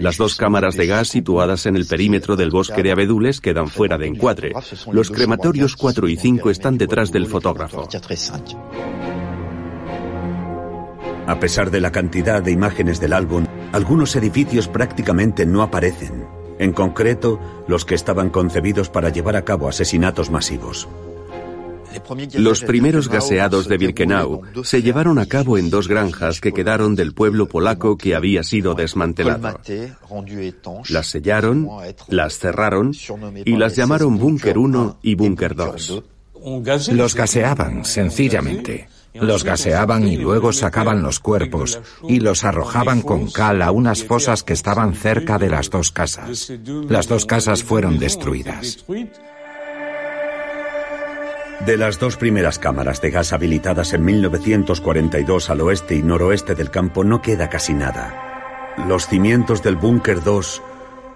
[0.00, 3.96] Las dos cámaras de gas situadas en el perímetro del bosque de abedules quedan fuera
[3.96, 4.52] de encuadre.
[4.90, 7.86] Los crematorios 4 y 5 están detrás del fotógrafo.
[11.28, 16.26] A pesar de la cantidad de imágenes del álbum, algunos edificios prácticamente no aparecen.
[16.58, 20.88] En concreto, los que estaban concebidos para llevar a cabo asesinatos masivos.
[22.34, 27.12] Los primeros gaseados de Birkenau se llevaron a cabo en dos granjas que quedaron del
[27.12, 29.60] pueblo polaco que había sido desmantelado.
[30.88, 31.68] Las sellaron,
[32.08, 32.92] las cerraron
[33.44, 36.02] y las llamaron Búnker 1 y Búnker 2.
[36.92, 38.88] Los gaseaban, sencillamente.
[39.20, 44.42] Los gaseaban y luego sacaban los cuerpos y los arrojaban con cal a unas fosas
[44.42, 46.52] que estaban cerca de las dos casas.
[46.88, 48.84] Las dos casas fueron destruidas.
[51.64, 56.70] De las dos primeras cámaras de gas habilitadas en 1942 al oeste y noroeste del
[56.70, 58.74] campo no queda casi nada.
[58.86, 60.62] Los cimientos del búnker 2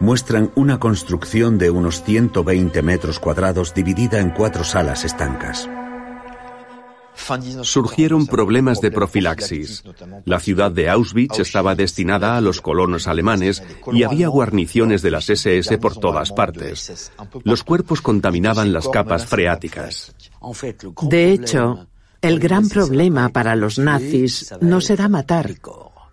[0.01, 5.69] muestran una construcción de unos 120 metros cuadrados dividida en cuatro salas estancas.
[7.63, 9.85] Surgieron problemas de profilaxis.
[10.25, 15.29] La ciudad de Auschwitz estaba destinada a los colonos alemanes y había guarniciones de las
[15.29, 17.13] SS por todas partes.
[17.45, 20.15] Los cuerpos contaminaban las capas freáticas.
[21.03, 21.87] De hecho,
[22.23, 25.55] el gran problema para los nazis no será matar,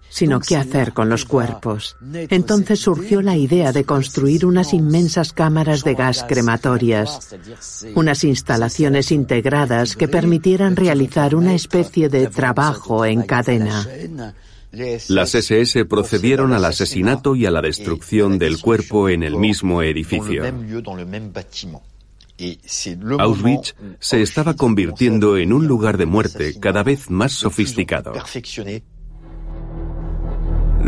[0.10, 1.98] sino qué hacer con los cuerpos.
[2.30, 7.36] Entonces surgió la idea de construir unas inmensas cámaras de gas crematorias,
[7.96, 13.88] unas instalaciones integradas que permitieran realizar una especie de trabajo en cadena.
[14.72, 20.44] Las SS procedieron al asesinato y a la destrucción del cuerpo en el mismo edificio.
[23.18, 28.14] Auschwitz se estaba convirtiendo en un lugar de muerte cada vez más sofisticado.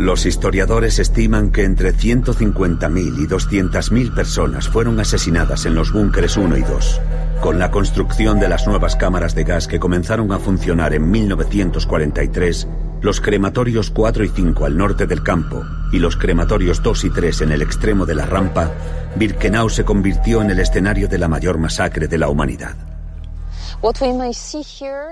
[0.00, 6.56] Los historiadores estiman que entre 150.000 y 200.000 personas fueron asesinadas en los búnkeres 1
[6.56, 7.00] y 2.
[7.42, 12.66] Con la construcción de las nuevas cámaras de gas que comenzaron a funcionar en 1943,
[13.02, 17.42] los crematorios 4 y 5 al norte del campo y los crematorios 2 y 3
[17.42, 18.72] en el extremo de la rampa,
[19.16, 22.74] Birkenau se convirtió en el escenario de la mayor masacre de la humanidad.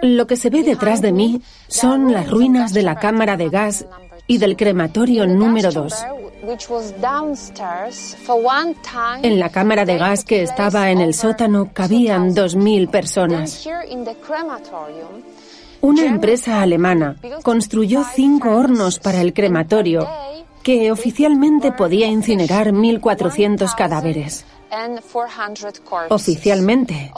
[0.03, 3.85] Lo que se ve detrás de mí son las ruinas de la cámara de gas
[4.29, 5.95] y del crematorio número 2.
[9.23, 13.67] En la cámara de gas que estaba en el sótano cabían 2.000 personas.
[15.81, 20.07] Una empresa alemana construyó cinco hornos para el crematorio
[20.63, 24.45] que oficialmente podía incinerar 1.400 cadáveres.
[26.11, 27.13] Oficialmente,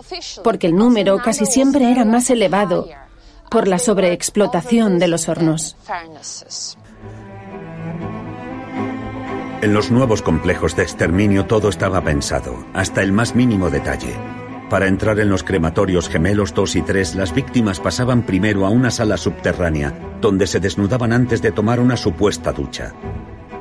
[0.44, 2.86] porque el número casi siempre era más elevado
[3.50, 5.76] por la sobreexplotación de los hornos.
[9.60, 14.14] En los nuevos complejos de exterminio todo estaba pensado, hasta el más mínimo detalle.
[14.70, 18.90] Para entrar en los crematorios gemelos 2 y 3, las víctimas pasaban primero a una
[18.90, 22.94] sala subterránea, donde se desnudaban antes de tomar una supuesta ducha.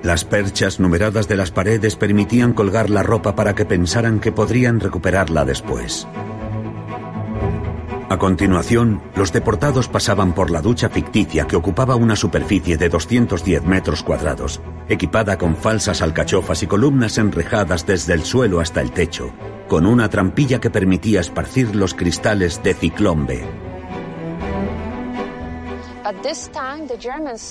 [0.03, 4.79] Las perchas numeradas de las paredes permitían colgar la ropa para que pensaran que podrían
[4.79, 6.07] recuperarla después.
[8.09, 13.63] A continuación, los deportados pasaban por la ducha ficticia que ocupaba una superficie de 210
[13.65, 19.31] metros cuadrados, equipada con falsas alcachofas y columnas enrejadas desde el suelo hasta el techo,
[19.67, 23.47] con una trampilla que permitía esparcir los cristales de ciclombe.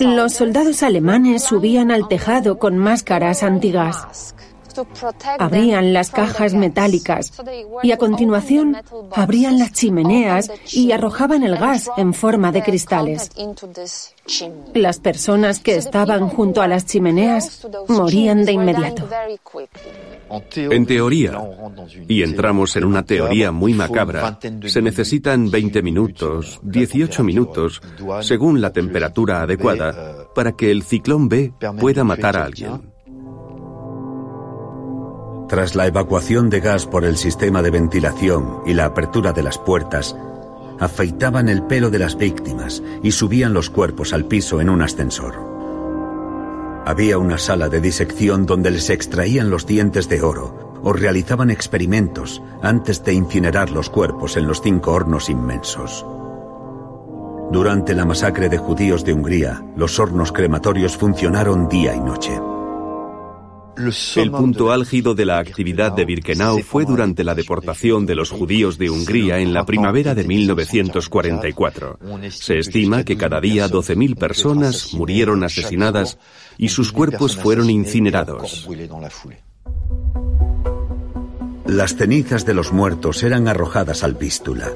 [0.01, 4.35] Los soldados alemanes subían al tejado con máscaras antigas.
[5.39, 7.33] Abrían las cajas metálicas
[7.83, 8.77] y a continuación
[9.13, 13.31] abrían las chimeneas y arrojaban el gas en forma de cristales.
[14.75, 19.09] Las personas que estaban junto a las chimeneas morían de inmediato.
[20.55, 21.41] En teoría,
[22.07, 27.81] y entramos en una teoría muy macabra, se necesitan 20 minutos, 18 minutos,
[28.21, 32.98] según la temperatura adecuada, para que el ciclón B pueda matar a alguien.
[35.49, 39.57] Tras la evacuación de gas por el sistema de ventilación y la apertura de las
[39.57, 40.15] puertas,
[40.79, 45.35] afeitaban el pelo de las víctimas y subían los cuerpos al piso en un ascensor.
[46.85, 52.43] Había una sala de disección donde les extraían los dientes de oro o realizaban experimentos
[52.63, 56.05] antes de incinerar los cuerpos en los cinco hornos inmensos.
[57.51, 62.39] Durante la masacre de judíos de Hungría, los hornos crematorios funcionaron día y noche.
[64.17, 68.77] El punto álgido de la actividad de Birkenau fue durante la deportación de los judíos
[68.77, 71.99] de Hungría en la primavera de 1944.
[72.31, 76.19] Se estima que cada día 12.000 personas murieron asesinadas
[76.57, 78.69] y sus cuerpos fueron incinerados.
[81.67, 84.73] Las cenizas de los muertos eran arrojadas al Vístula.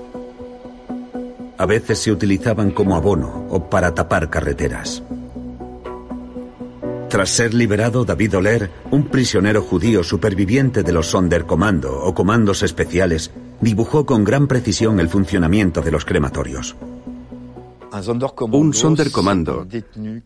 [1.59, 5.03] A veces se utilizaban como abono o para tapar carreteras.
[7.13, 13.31] Tras ser liberado, David Oler, un prisionero judío superviviente de los Sonderkommando o comandos especiales,
[13.61, 16.75] dibujó con gran precisión el funcionamiento de los crematorios.
[17.93, 19.67] Un Sonderkommando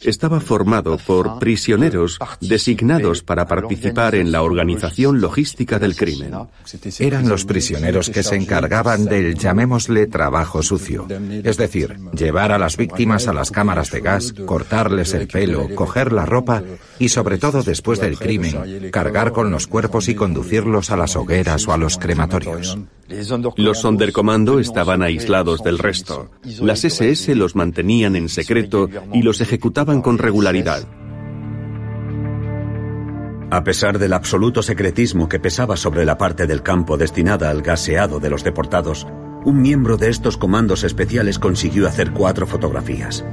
[0.00, 6.32] estaba formado por prisioneros designados para participar en la organización logística del crimen.
[7.00, 11.08] Eran los prisioneros que se encargaban del, llamémosle, trabajo sucio.
[11.42, 16.12] Es decir, llevar a las víctimas a las cámaras de gas, cortarles el pelo, coger
[16.12, 16.62] la ropa
[17.00, 21.66] y, sobre todo después del crimen, cargar con los cuerpos y conducirlos a las hogueras
[21.66, 22.78] o a los crematorios.
[23.56, 26.30] Los Sonderkommando estaban aislados del resto.
[26.60, 30.86] Las SS los mantenían en secreto y los ejecutaban con regularidad.
[33.50, 38.20] A pesar del absoluto secretismo que pesaba sobre la parte del campo destinada al gaseado
[38.20, 39.06] de los deportados,
[39.44, 43.24] un miembro de estos comandos especiales consiguió hacer cuatro fotografías.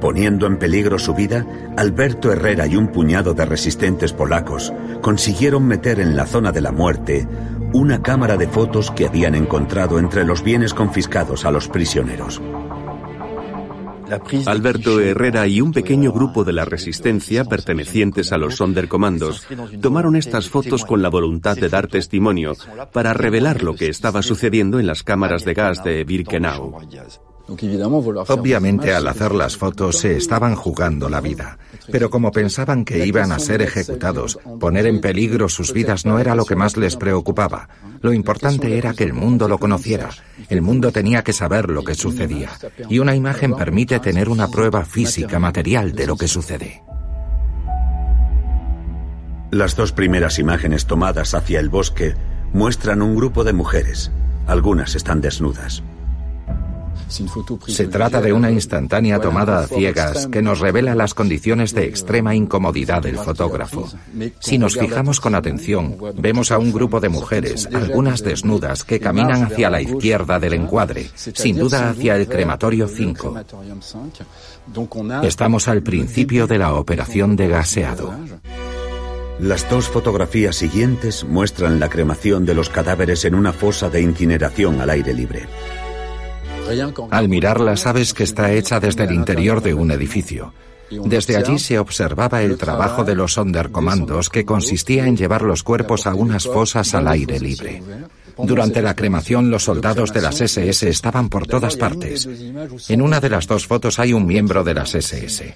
[0.00, 1.46] Poniendo en peligro su vida,
[1.76, 6.72] Alberto Herrera y un puñado de resistentes polacos consiguieron meter en la zona de la
[6.72, 7.26] muerte
[7.72, 12.40] una cámara de fotos que habían encontrado entre los bienes confiscados a los prisioneros.
[14.46, 19.46] Alberto Herrera y un pequeño grupo de la resistencia pertenecientes a los Sonderkommandos
[19.80, 22.54] tomaron estas fotos con la voluntad de dar testimonio
[22.92, 26.78] para revelar lo que estaba sucediendo en las cámaras de gas de Birkenau.
[27.48, 31.58] Obviamente al hacer las fotos se estaban jugando la vida,
[31.90, 36.34] pero como pensaban que iban a ser ejecutados, poner en peligro sus vidas no era
[36.34, 37.68] lo que más les preocupaba.
[38.00, 40.10] Lo importante era que el mundo lo conociera.
[40.48, 42.50] El mundo tenía que saber lo que sucedía.
[42.88, 46.82] Y una imagen permite tener una prueba física, material de lo que sucede.
[49.50, 52.14] Las dos primeras imágenes tomadas hacia el bosque
[52.54, 54.10] muestran un grupo de mujeres.
[54.46, 55.82] Algunas están desnudas.
[57.66, 62.34] Se trata de una instantánea tomada a ciegas que nos revela las condiciones de extrema
[62.34, 63.88] incomodidad del fotógrafo.
[64.40, 69.44] Si nos fijamos con atención, vemos a un grupo de mujeres, algunas desnudas, que caminan
[69.44, 73.34] hacia la izquierda del encuadre, sin duda hacia el crematorio 5.
[75.22, 78.14] Estamos al principio de la operación de gaseado.
[79.40, 84.80] Las dos fotografías siguientes muestran la cremación de los cadáveres en una fosa de incineración
[84.80, 85.48] al aire libre.
[87.10, 90.52] Al mirarla sabes que está hecha desde el interior de un edificio.
[90.90, 96.06] Desde allí se observaba el trabajo de los Sonderkommandos que consistía en llevar los cuerpos
[96.06, 97.82] a unas fosas al aire libre.
[98.38, 102.28] Durante la cremación los soldados de las SS estaban por todas partes.
[102.88, 105.54] En una de las dos fotos hay un miembro de las SS.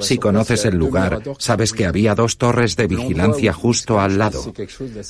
[0.00, 4.52] Si conoces el lugar, sabes que había dos torres de vigilancia justo al lado.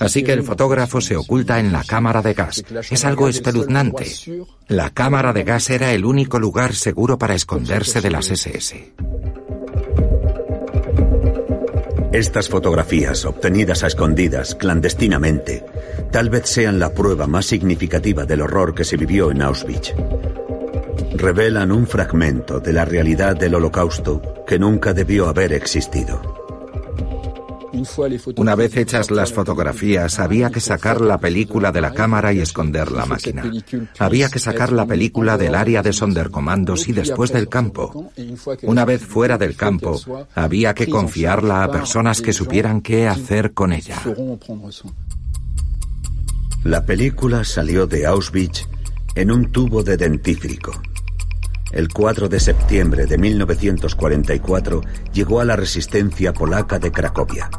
[0.00, 2.64] Así que el fotógrafo se oculta en la cámara de gas.
[2.90, 4.06] Es algo espeluznante.
[4.68, 8.92] La cámara de gas era el único lugar seguro para esconderse de las SS.
[12.12, 15.64] Estas fotografías, obtenidas a escondidas, clandestinamente,
[16.10, 19.92] tal vez sean la prueba más significativa del horror que se vivió en Auschwitz.
[21.14, 26.45] Revelan un fragmento de la realidad del holocausto que nunca debió haber existido.
[28.36, 32.92] Una vez hechas las fotografías, había que sacar la película de la cámara y esconder
[32.92, 33.50] la máquina.
[33.98, 38.10] Había que sacar la película del área de sondercomandos y después del campo.
[38.62, 40.00] Una vez fuera del campo,
[40.34, 44.02] había que confiarla a personas que supieran qué hacer con ella.
[46.64, 48.66] La película salió de Auschwitz
[49.14, 50.72] en un tubo de dentífrico.
[51.76, 54.80] El 4 de septiembre de 1944
[55.12, 57.50] llegó a la resistencia polaca de Cracovia.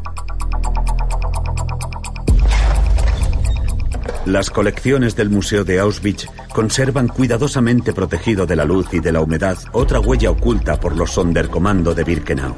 [4.25, 9.21] Las colecciones del Museo de Auschwitz conservan cuidadosamente protegido de la luz y de la
[9.21, 12.55] humedad otra huella oculta por los Sonderkommando de Birkenau.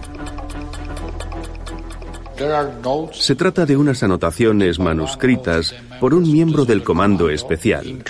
[3.12, 8.01] Se trata de unas anotaciones manuscritas por un miembro del Comando Especial.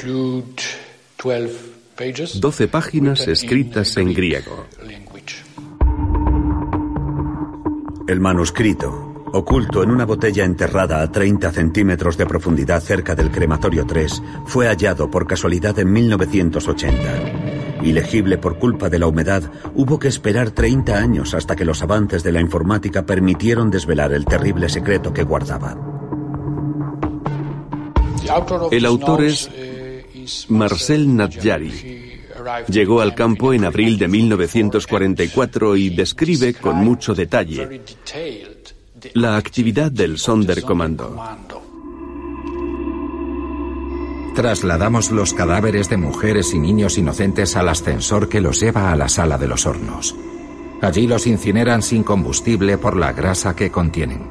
[2.00, 4.66] 12 páginas escritas en griego.
[8.08, 13.86] El manuscrito, oculto en una botella enterrada a 30 centímetros de profundidad cerca del crematorio
[13.86, 17.84] 3, fue hallado por casualidad en 1980.
[17.84, 22.24] Ilegible por culpa de la humedad, hubo que esperar 30 años hasta que los avances
[22.24, 25.76] de la informática permitieron desvelar el terrible secreto que guardaba.
[28.72, 29.50] El autor es
[30.50, 32.20] Marcel Nadjari.
[32.68, 37.82] Llegó al campo en abril de 1944 y describe con mucho detalle
[39.14, 41.16] la actividad del Sonderkommando.
[44.36, 49.10] Trasladamos los cadáveres de mujeres y niños inocentes al ascensor que los lleva a la
[49.10, 50.16] sala de los hornos.
[50.82, 54.30] Allí los incineran sin combustible por la grasa que contienen.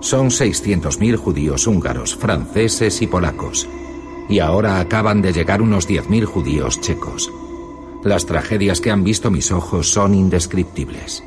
[0.00, 3.68] Son 600.000 judíos húngaros, franceses y polacos
[4.28, 7.32] y ahora acaban de llegar unos 10.000 judíos checos.
[8.04, 11.22] Las tragedias que han visto mis ojos son indescriptibles.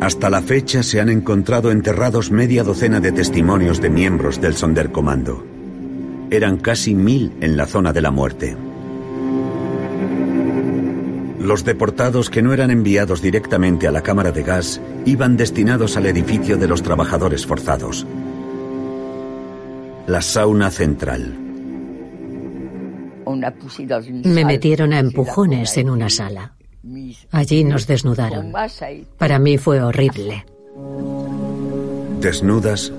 [0.00, 5.44] Hasta la fecha se han encontrado enterrados media docena de testimonios de miembros del Sonderkommando.
[6.30, 8.56] Eran casi mil en la zona de la muerte.
[11.40, 16.06] Los deportados que no eran enviados directamente a la cámara de gas iban destinados al
[16.06, 18.06] edificio de los trabajadores forzados,
[20.06, 21.36] la sauna central.
[24.24, 26.54] Me metieron a empujones en una sala.
[27.32, 28.52] Allí nos desnudaron.
[29.18, 30.46] Para mí fue horrible.
[32.20, 32.92] Desnudas,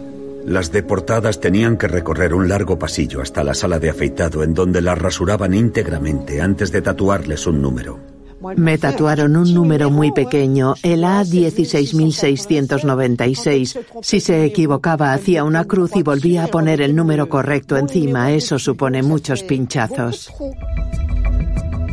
[0.45, 4.81] las deportadas tenían que recorrer un largo pasillo hasta la sala de afeitado en donde
[4.81, 8.16] las rasuraban íntegramente antes de tatuarles un número.
[8.55, 13.79] Me tatuaron un número muy pequeño, el A16696.
[14.01, 18.31] Si se equivocaba hacía una cruz y volvía a poner el número correcto encima.
[18.31, 20.31] Eso supone muchos pinchazos.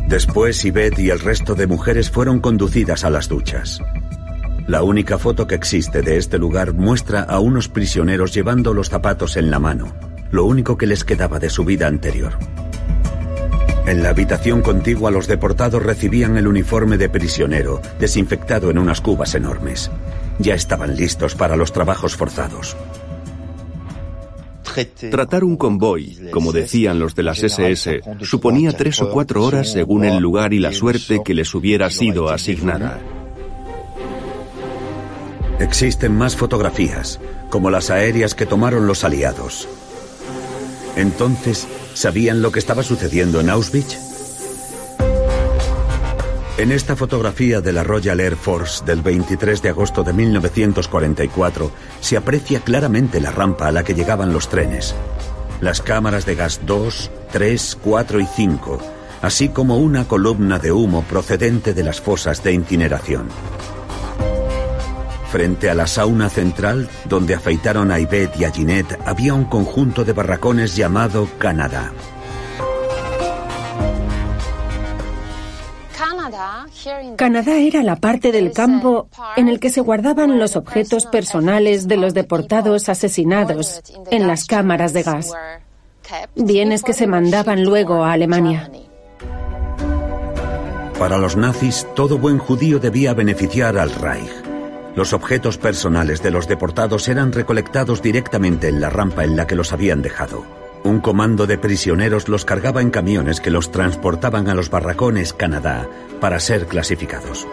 [0.07, 3.81] Después Yvette y el resto de mujeres fueron conducidas a las duchas.
[4.67, 9.37] La única foto que existe de este lugar muestra a unos prisioneros llevando los zapatos
[9.37, 9.93] en la mano,
[10.31, 12.37] lo único que les quedaba de su vida anterior.
[13.85, 19.35] En la habitación contigua los deportados recibían el uniforme de prisionero, desinfectado en unas cubas
[19.35, 19.91] enormes.
[20.39, 22.75] Ya estaban listos para los trabajos forzados.
[25.11, 30.03] Tratar un convoy, como decían los de las SS, suponía tres o cuatro horas según
[30.03, 32.99] el lugar y la suerte que les hubiera sido asignada.
[35.59, 39.69] Existen más fotografías, como las aéreas que tomaron los aliados.
[40.97, 43.97] Entonces, ¿Sabían lo que estaba sucediendo en Auschwitz?
[46.57, 51.71] En esta fotografía de la Royal Air Force del 23 de agosto de 1944
[52.01, 54.93] se aprecia claramente la rampa a la que llegaban los trenes.
[55.61, 58.79] Las cámaras de gas 2, 3, 4 y 5,
[59.21, 63.29] así como una columna de humo procedente de las fosas de incineración.
[65.35, 70.05] Frente a la sauna central, donde afeitaron a Yvette y a Ginette, había un conjunto
[70.05, 71.91] de barracones llamado Canadá.
[77.17, 81.97] Canadá era la parte del campo en el que se guardaban los objetos personales de
[81.97, 83.81] los deportados asesinados
[84.11, 85.33] en las cámaras de gas,
[86.33, 88.71] bienes que se mandaban luego a Alemania.
[90.97, 94.44] Para los nazis, todo buen judío debía beneficiar al Reich.
[94.95, 99.55] Los objetos personales de los deportados eran recolectados directamente en la rampa en la que
[99.55, 100.45] los habían dejado.
[100.85, 105.89] Un comando de prisioneros los cargaba en camiones que los transportaban a los barracones Canadá
[106.21, 107.45] para ser clasificados.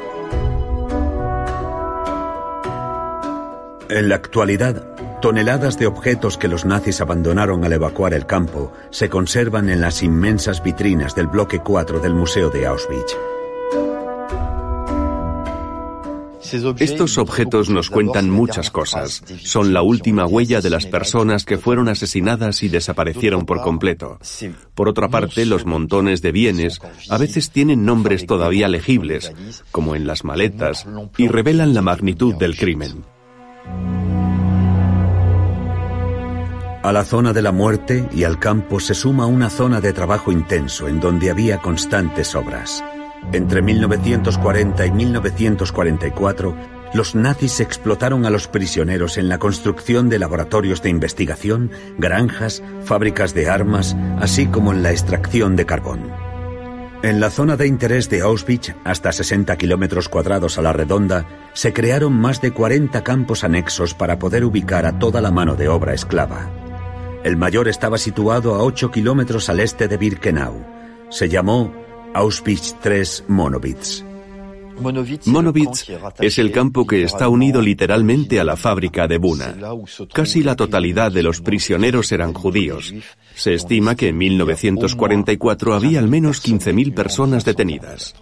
[3.88, 4.86] En la actualidad,
[5.20, 10.03] toneladas de objetos que los nazis abandonaron al evacuar el campo se conservan en las
[10.03, 13.16] inmensas vitrinas del bloque 4 del Museo de Auschwitz.
[16.78, 19.22] Estos objetos nos cuentan muchas cosas.
[19.42, 24.18] Son la última huella de las personas que fueron asesinadas y desaparecieron por completo.
[24.74, 29.32] Por otra parte, los montones de bienes a veces tienen nombres todavía legibles,
[29.70, 30.86] como en las maletas,
[31.16, 33.05] y revelan la magnitud del crimen.
[36.82, 40.32] A la zona de la muerte y al campo se suma una zona de trabajo
[40.32, 42.82] intenso en donde había constantes obras.
[43.33, 46.57] Entre 1940 y 1944,
[46.95, 53.33] los nazis explotaron a los prisioneros en la construcción de laboratorios de investigación, granjas, fábricas
[53.33, 56.11] de armas, así como en la extracción de carbón.
[57.03, 61.73] En la zona de interés de Auschwitz, hasta 60 kilómetros cuadrados a la redonda, se
[61.73, 65.95] crearon más de 40 campos anexos para poder ubicar a toda la mano de obra
[65.95, 66.49] esclava.
[67.25, 70.64] El mayor estaba situado a 8 kilómetros al este de Birkenau.
[71.09, 71.73] Se llamó
[72.14, 74.04] Auschwitz III Monowitz.
[75.26, 75.86] Monowitz
[76.20, 79.54] es el campo que está unido literalmente a la fábrica de Buna.
[80.12, 82.92] Casi la totalidad de los prisioneros eran judíos.
[83.34, 88.14] Se estima que en 1944 había al menos 15.000 personas detenidas.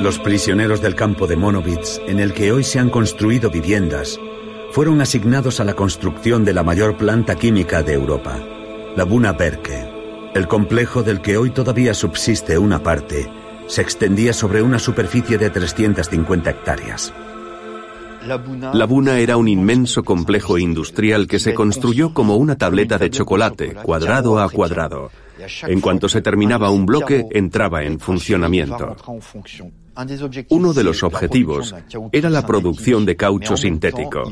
[0.00, 4.18] Los prisioneros del campo de Monowitz, en el que hoy se han construido viviendas,
[4.72, 8.38] fueron asignados a la construcción de la mayor planta química de Europa,
[8.96, 9.89] la Buna Berke.
[10.34, 13.28] El complejo del que hoy todavía subsiste una parte
[13.66, 17.12] se extendía sobre una superficie de 350 hectáreas.
[18.26, 23.74] La Buna era un inmenso complejo industrial que se construyó como una tableta de chocolate,
[23.74, 25.10] cuadrado a cuadrado.
[25.62, 28.96] En cuanto se terminaba un bloque, entraba en funcionamiento.
[30.48, 31.74] Uno de los objetivos
[32.12, 34.30] era la producción de caucho sintético.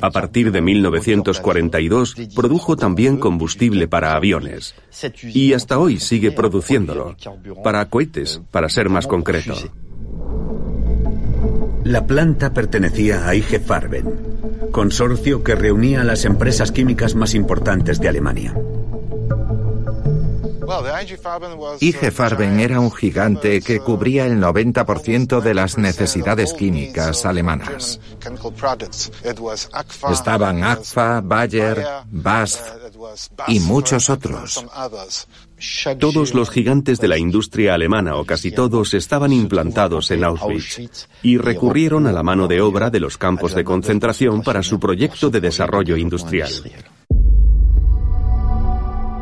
[0.00, 4.74] A partir de 1942 produjo también combustible para aviones
[5.22, 7.16] y hasta hoy sigue produciéndolo,
[7.62, 9.54] para cohetes, para ser más concreto.
[11.84, 14.04] La planta pertenecía a IG Farben,
[14.72, 18.54] consorcio que reunía a las empresas químicas más importantes de Alemania.
[21.80, 28.00] IG Farben era un gigante que cubría el 90% de las necesidades químicas alemanas.
[30.10, 32.60] Estaban Agfa, Bayer, BASF
[33.48, 34.64] y muchos otros.
[35.98, 41.38] Todos los gigantes de la industria alemana, o casi todos, estaban implantados en Auschwitz y
[41.38, 45.40] recurrieron a la mano de obra de los campos de concentración para su proyecto de
[45.40, 46.50] desarrollo industrial.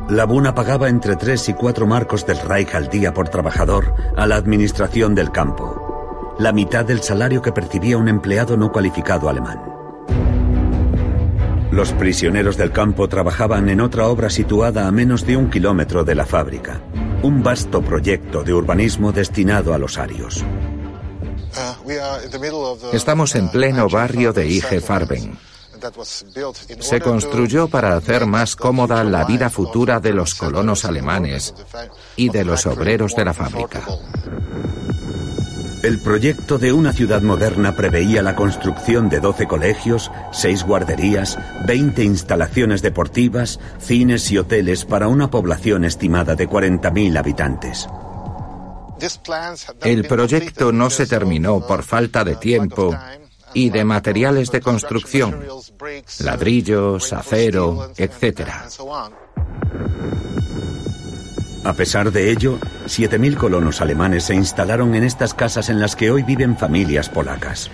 [0.09, 4.25] La Buna pagaba entre 3 y 4 marcos del Reich al día por trabajador a
[4.27, 9.61] la administración del campo, la mitad del salario que percibía un empleado no cualificado alemán.
[11.73, 16.15] Los prisioneros del campo trabajaban en otra obra situada a menos de un kilómetro de
[16.15, 16.81] la fábrica,
[17.23, 20.45] un vasto proyecto de urbanismo destinado a los arios.
[22.93, 25.37] Estamos en pleno barrio de IG Farben.
[26.81, 31.55] Se construyó para hacer más cómoda la vida futura de los colonos alemanes
[32.17, 33.83] y de los obreros de la fábrica.
[35.83, 42.03] El proyecto de una ciudad moderna preveía la construcción de 12 colegios, 6 guarderías, 20
[42.03, 47.89] instalaciones deportivas, cines y hoteles para una población estimada de 40.000 habitantes.
[49.83, 52.97] El proyecto no se terminó por falta de tiempo
[53.55, 55.45] y de materiales de construcción,
[56.21, 58.49] ladrillos, acero, etc.
[61.65, 66.11] A pesar de ello, 7.000 colonos alemanes se instalaron en estas casas en las que
[66.11, 67.71] hoy viven familias polacas.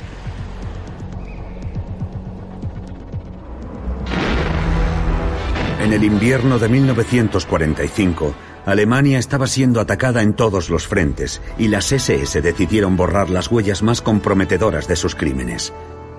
[5.82, 8.34] En el invierno de 1945,
[8.64, 13.82] Alemania estaba siendo atacada en todos los frentes y las SS decidieron borrar las huellas
[13.82, 15.72] más comprometedoras de sus crímenes.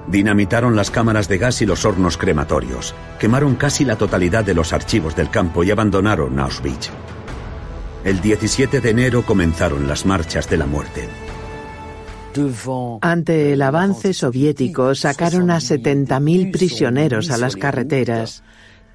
[0.07, 4.73] Dinamitaron las cámaras de gas y los hornos crematorios, quemaron casi la totalidad de los
[4.73, 6.89] archivos del campo y abandonaron Auschwitz.
[8.03, 11.07] El 17 de enero comenzaron las marchas de la muerte.
[13.01, 18.43] Ante el avance soviético sacaron a 70.000 prisioneros a las carreteras.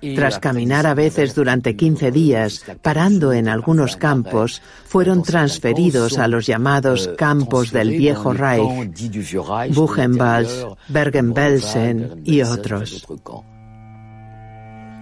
[0.01, 6.47] Tras caminar a veces durante 15 días, parando en algunos campos, fueron transferidos a los
[6.47, 13.07] llamados campos del viejo Reich, Buchenwald, Bergen-Belsen y otros.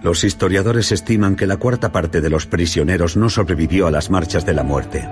[0.01, 4.45] Los historiadores estiman que la cuarta parte de los prisioneros no sobrevivió a las marchas
[4.45, 5.07] de la muerte.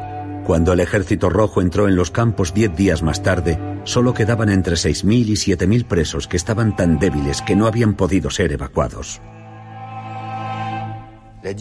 [0.45, 4.75] Cuando el ejército rojo entró en los campos diez días más tarde, solo quedaban entre
[4.75, 9.21] 6.000 y 7.000 presos que estaban tan débiles que no habían podido ser evacuados.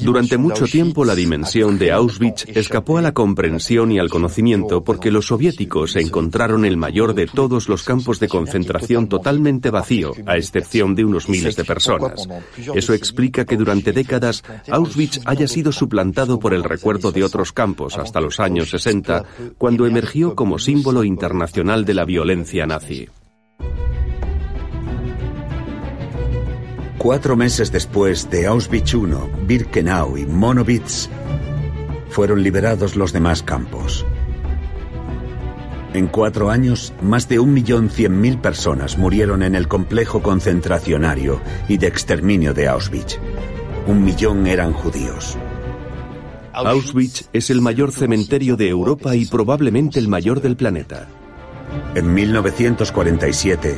[0.03, 5.11] Durante mucho tiempo la dimensión de Auschwitz escapó a la comprensión y al conocimiento porque
[5.11, 10.95] los soviéticos encontraron el mayor de todos los campos de concentración totalmente vacío, a excepción
[10.95, 12.27] de unos miles de personas.
[12.75, 17.99] Eso explica que durante décadas Auschwitz haya sido suplantado por el recuerdo de otros campos
[17.99, 19.25] hasta los años 60,
[19.59, 23.09] cuando emergió como símbolo internacional de la violencia nazi.
[27.05, 28.99] Cuatro meses después de Auschwitz I,
[29.47, 31.11] Birkenau y Monowitz,
[32.09, 34.07] fueron liberados los demás campos.
[35.93, 41.43] En cuatro años, más de un millón cien mil personas murieron en el complejo concentracionario
[41.69, 43.19] y de exterminio de Auschwitz.
[43.87, 45.37] Un millón eran judíos.
[46.55, 51.07] Auschwitz es el mayor cementerio de Europa y probablemente el mayor del planeta.
[51.95, 53.77] En 1947,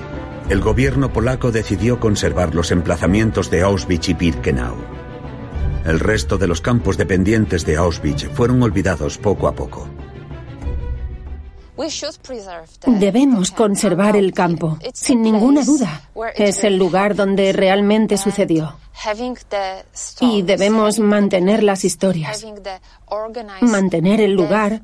[0.49, 4.77] el gobierno polaco decidió conservar los emplazamientos de Auschwitz y Birkenau.
[5.85, 9.89] El resto de los campos dependientes de Auschwitz fueron olvidados poco a poco.
[12.87, 16.03] Debemos conservar el campo, sin ninguna duda.
[16.35, 18.77] Es el lugar donde realmente sucedió.
[20.21, 22.47] Y debemos mantener las historias,
[23.61, 24.81] mantener el lugar,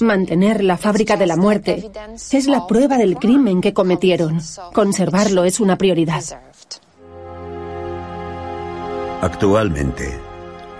[0.00, 1.90] mantener la fábrica de la muerte.
[2.32, 4.40] Es la prueba del crimen que cometieron.
[4.72, 6.24] Conservarlo es una prioridad.
[9.20, 10.29] Actualmente,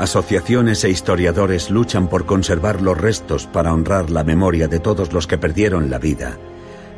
[0.01, 5.27] asociaciones e historiadores luchan por conservar los restos para honrar la memoria de todos los
[5.27, 6.39] que perdieron la vida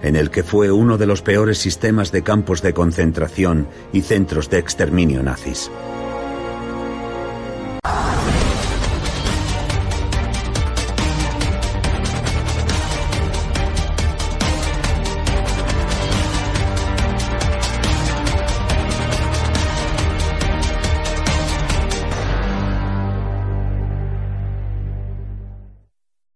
[0.03, 4.51] en el que fue uno de los peores sistemas de campos de concentración y centros
[4.51, 5.71] de exterminio nazis.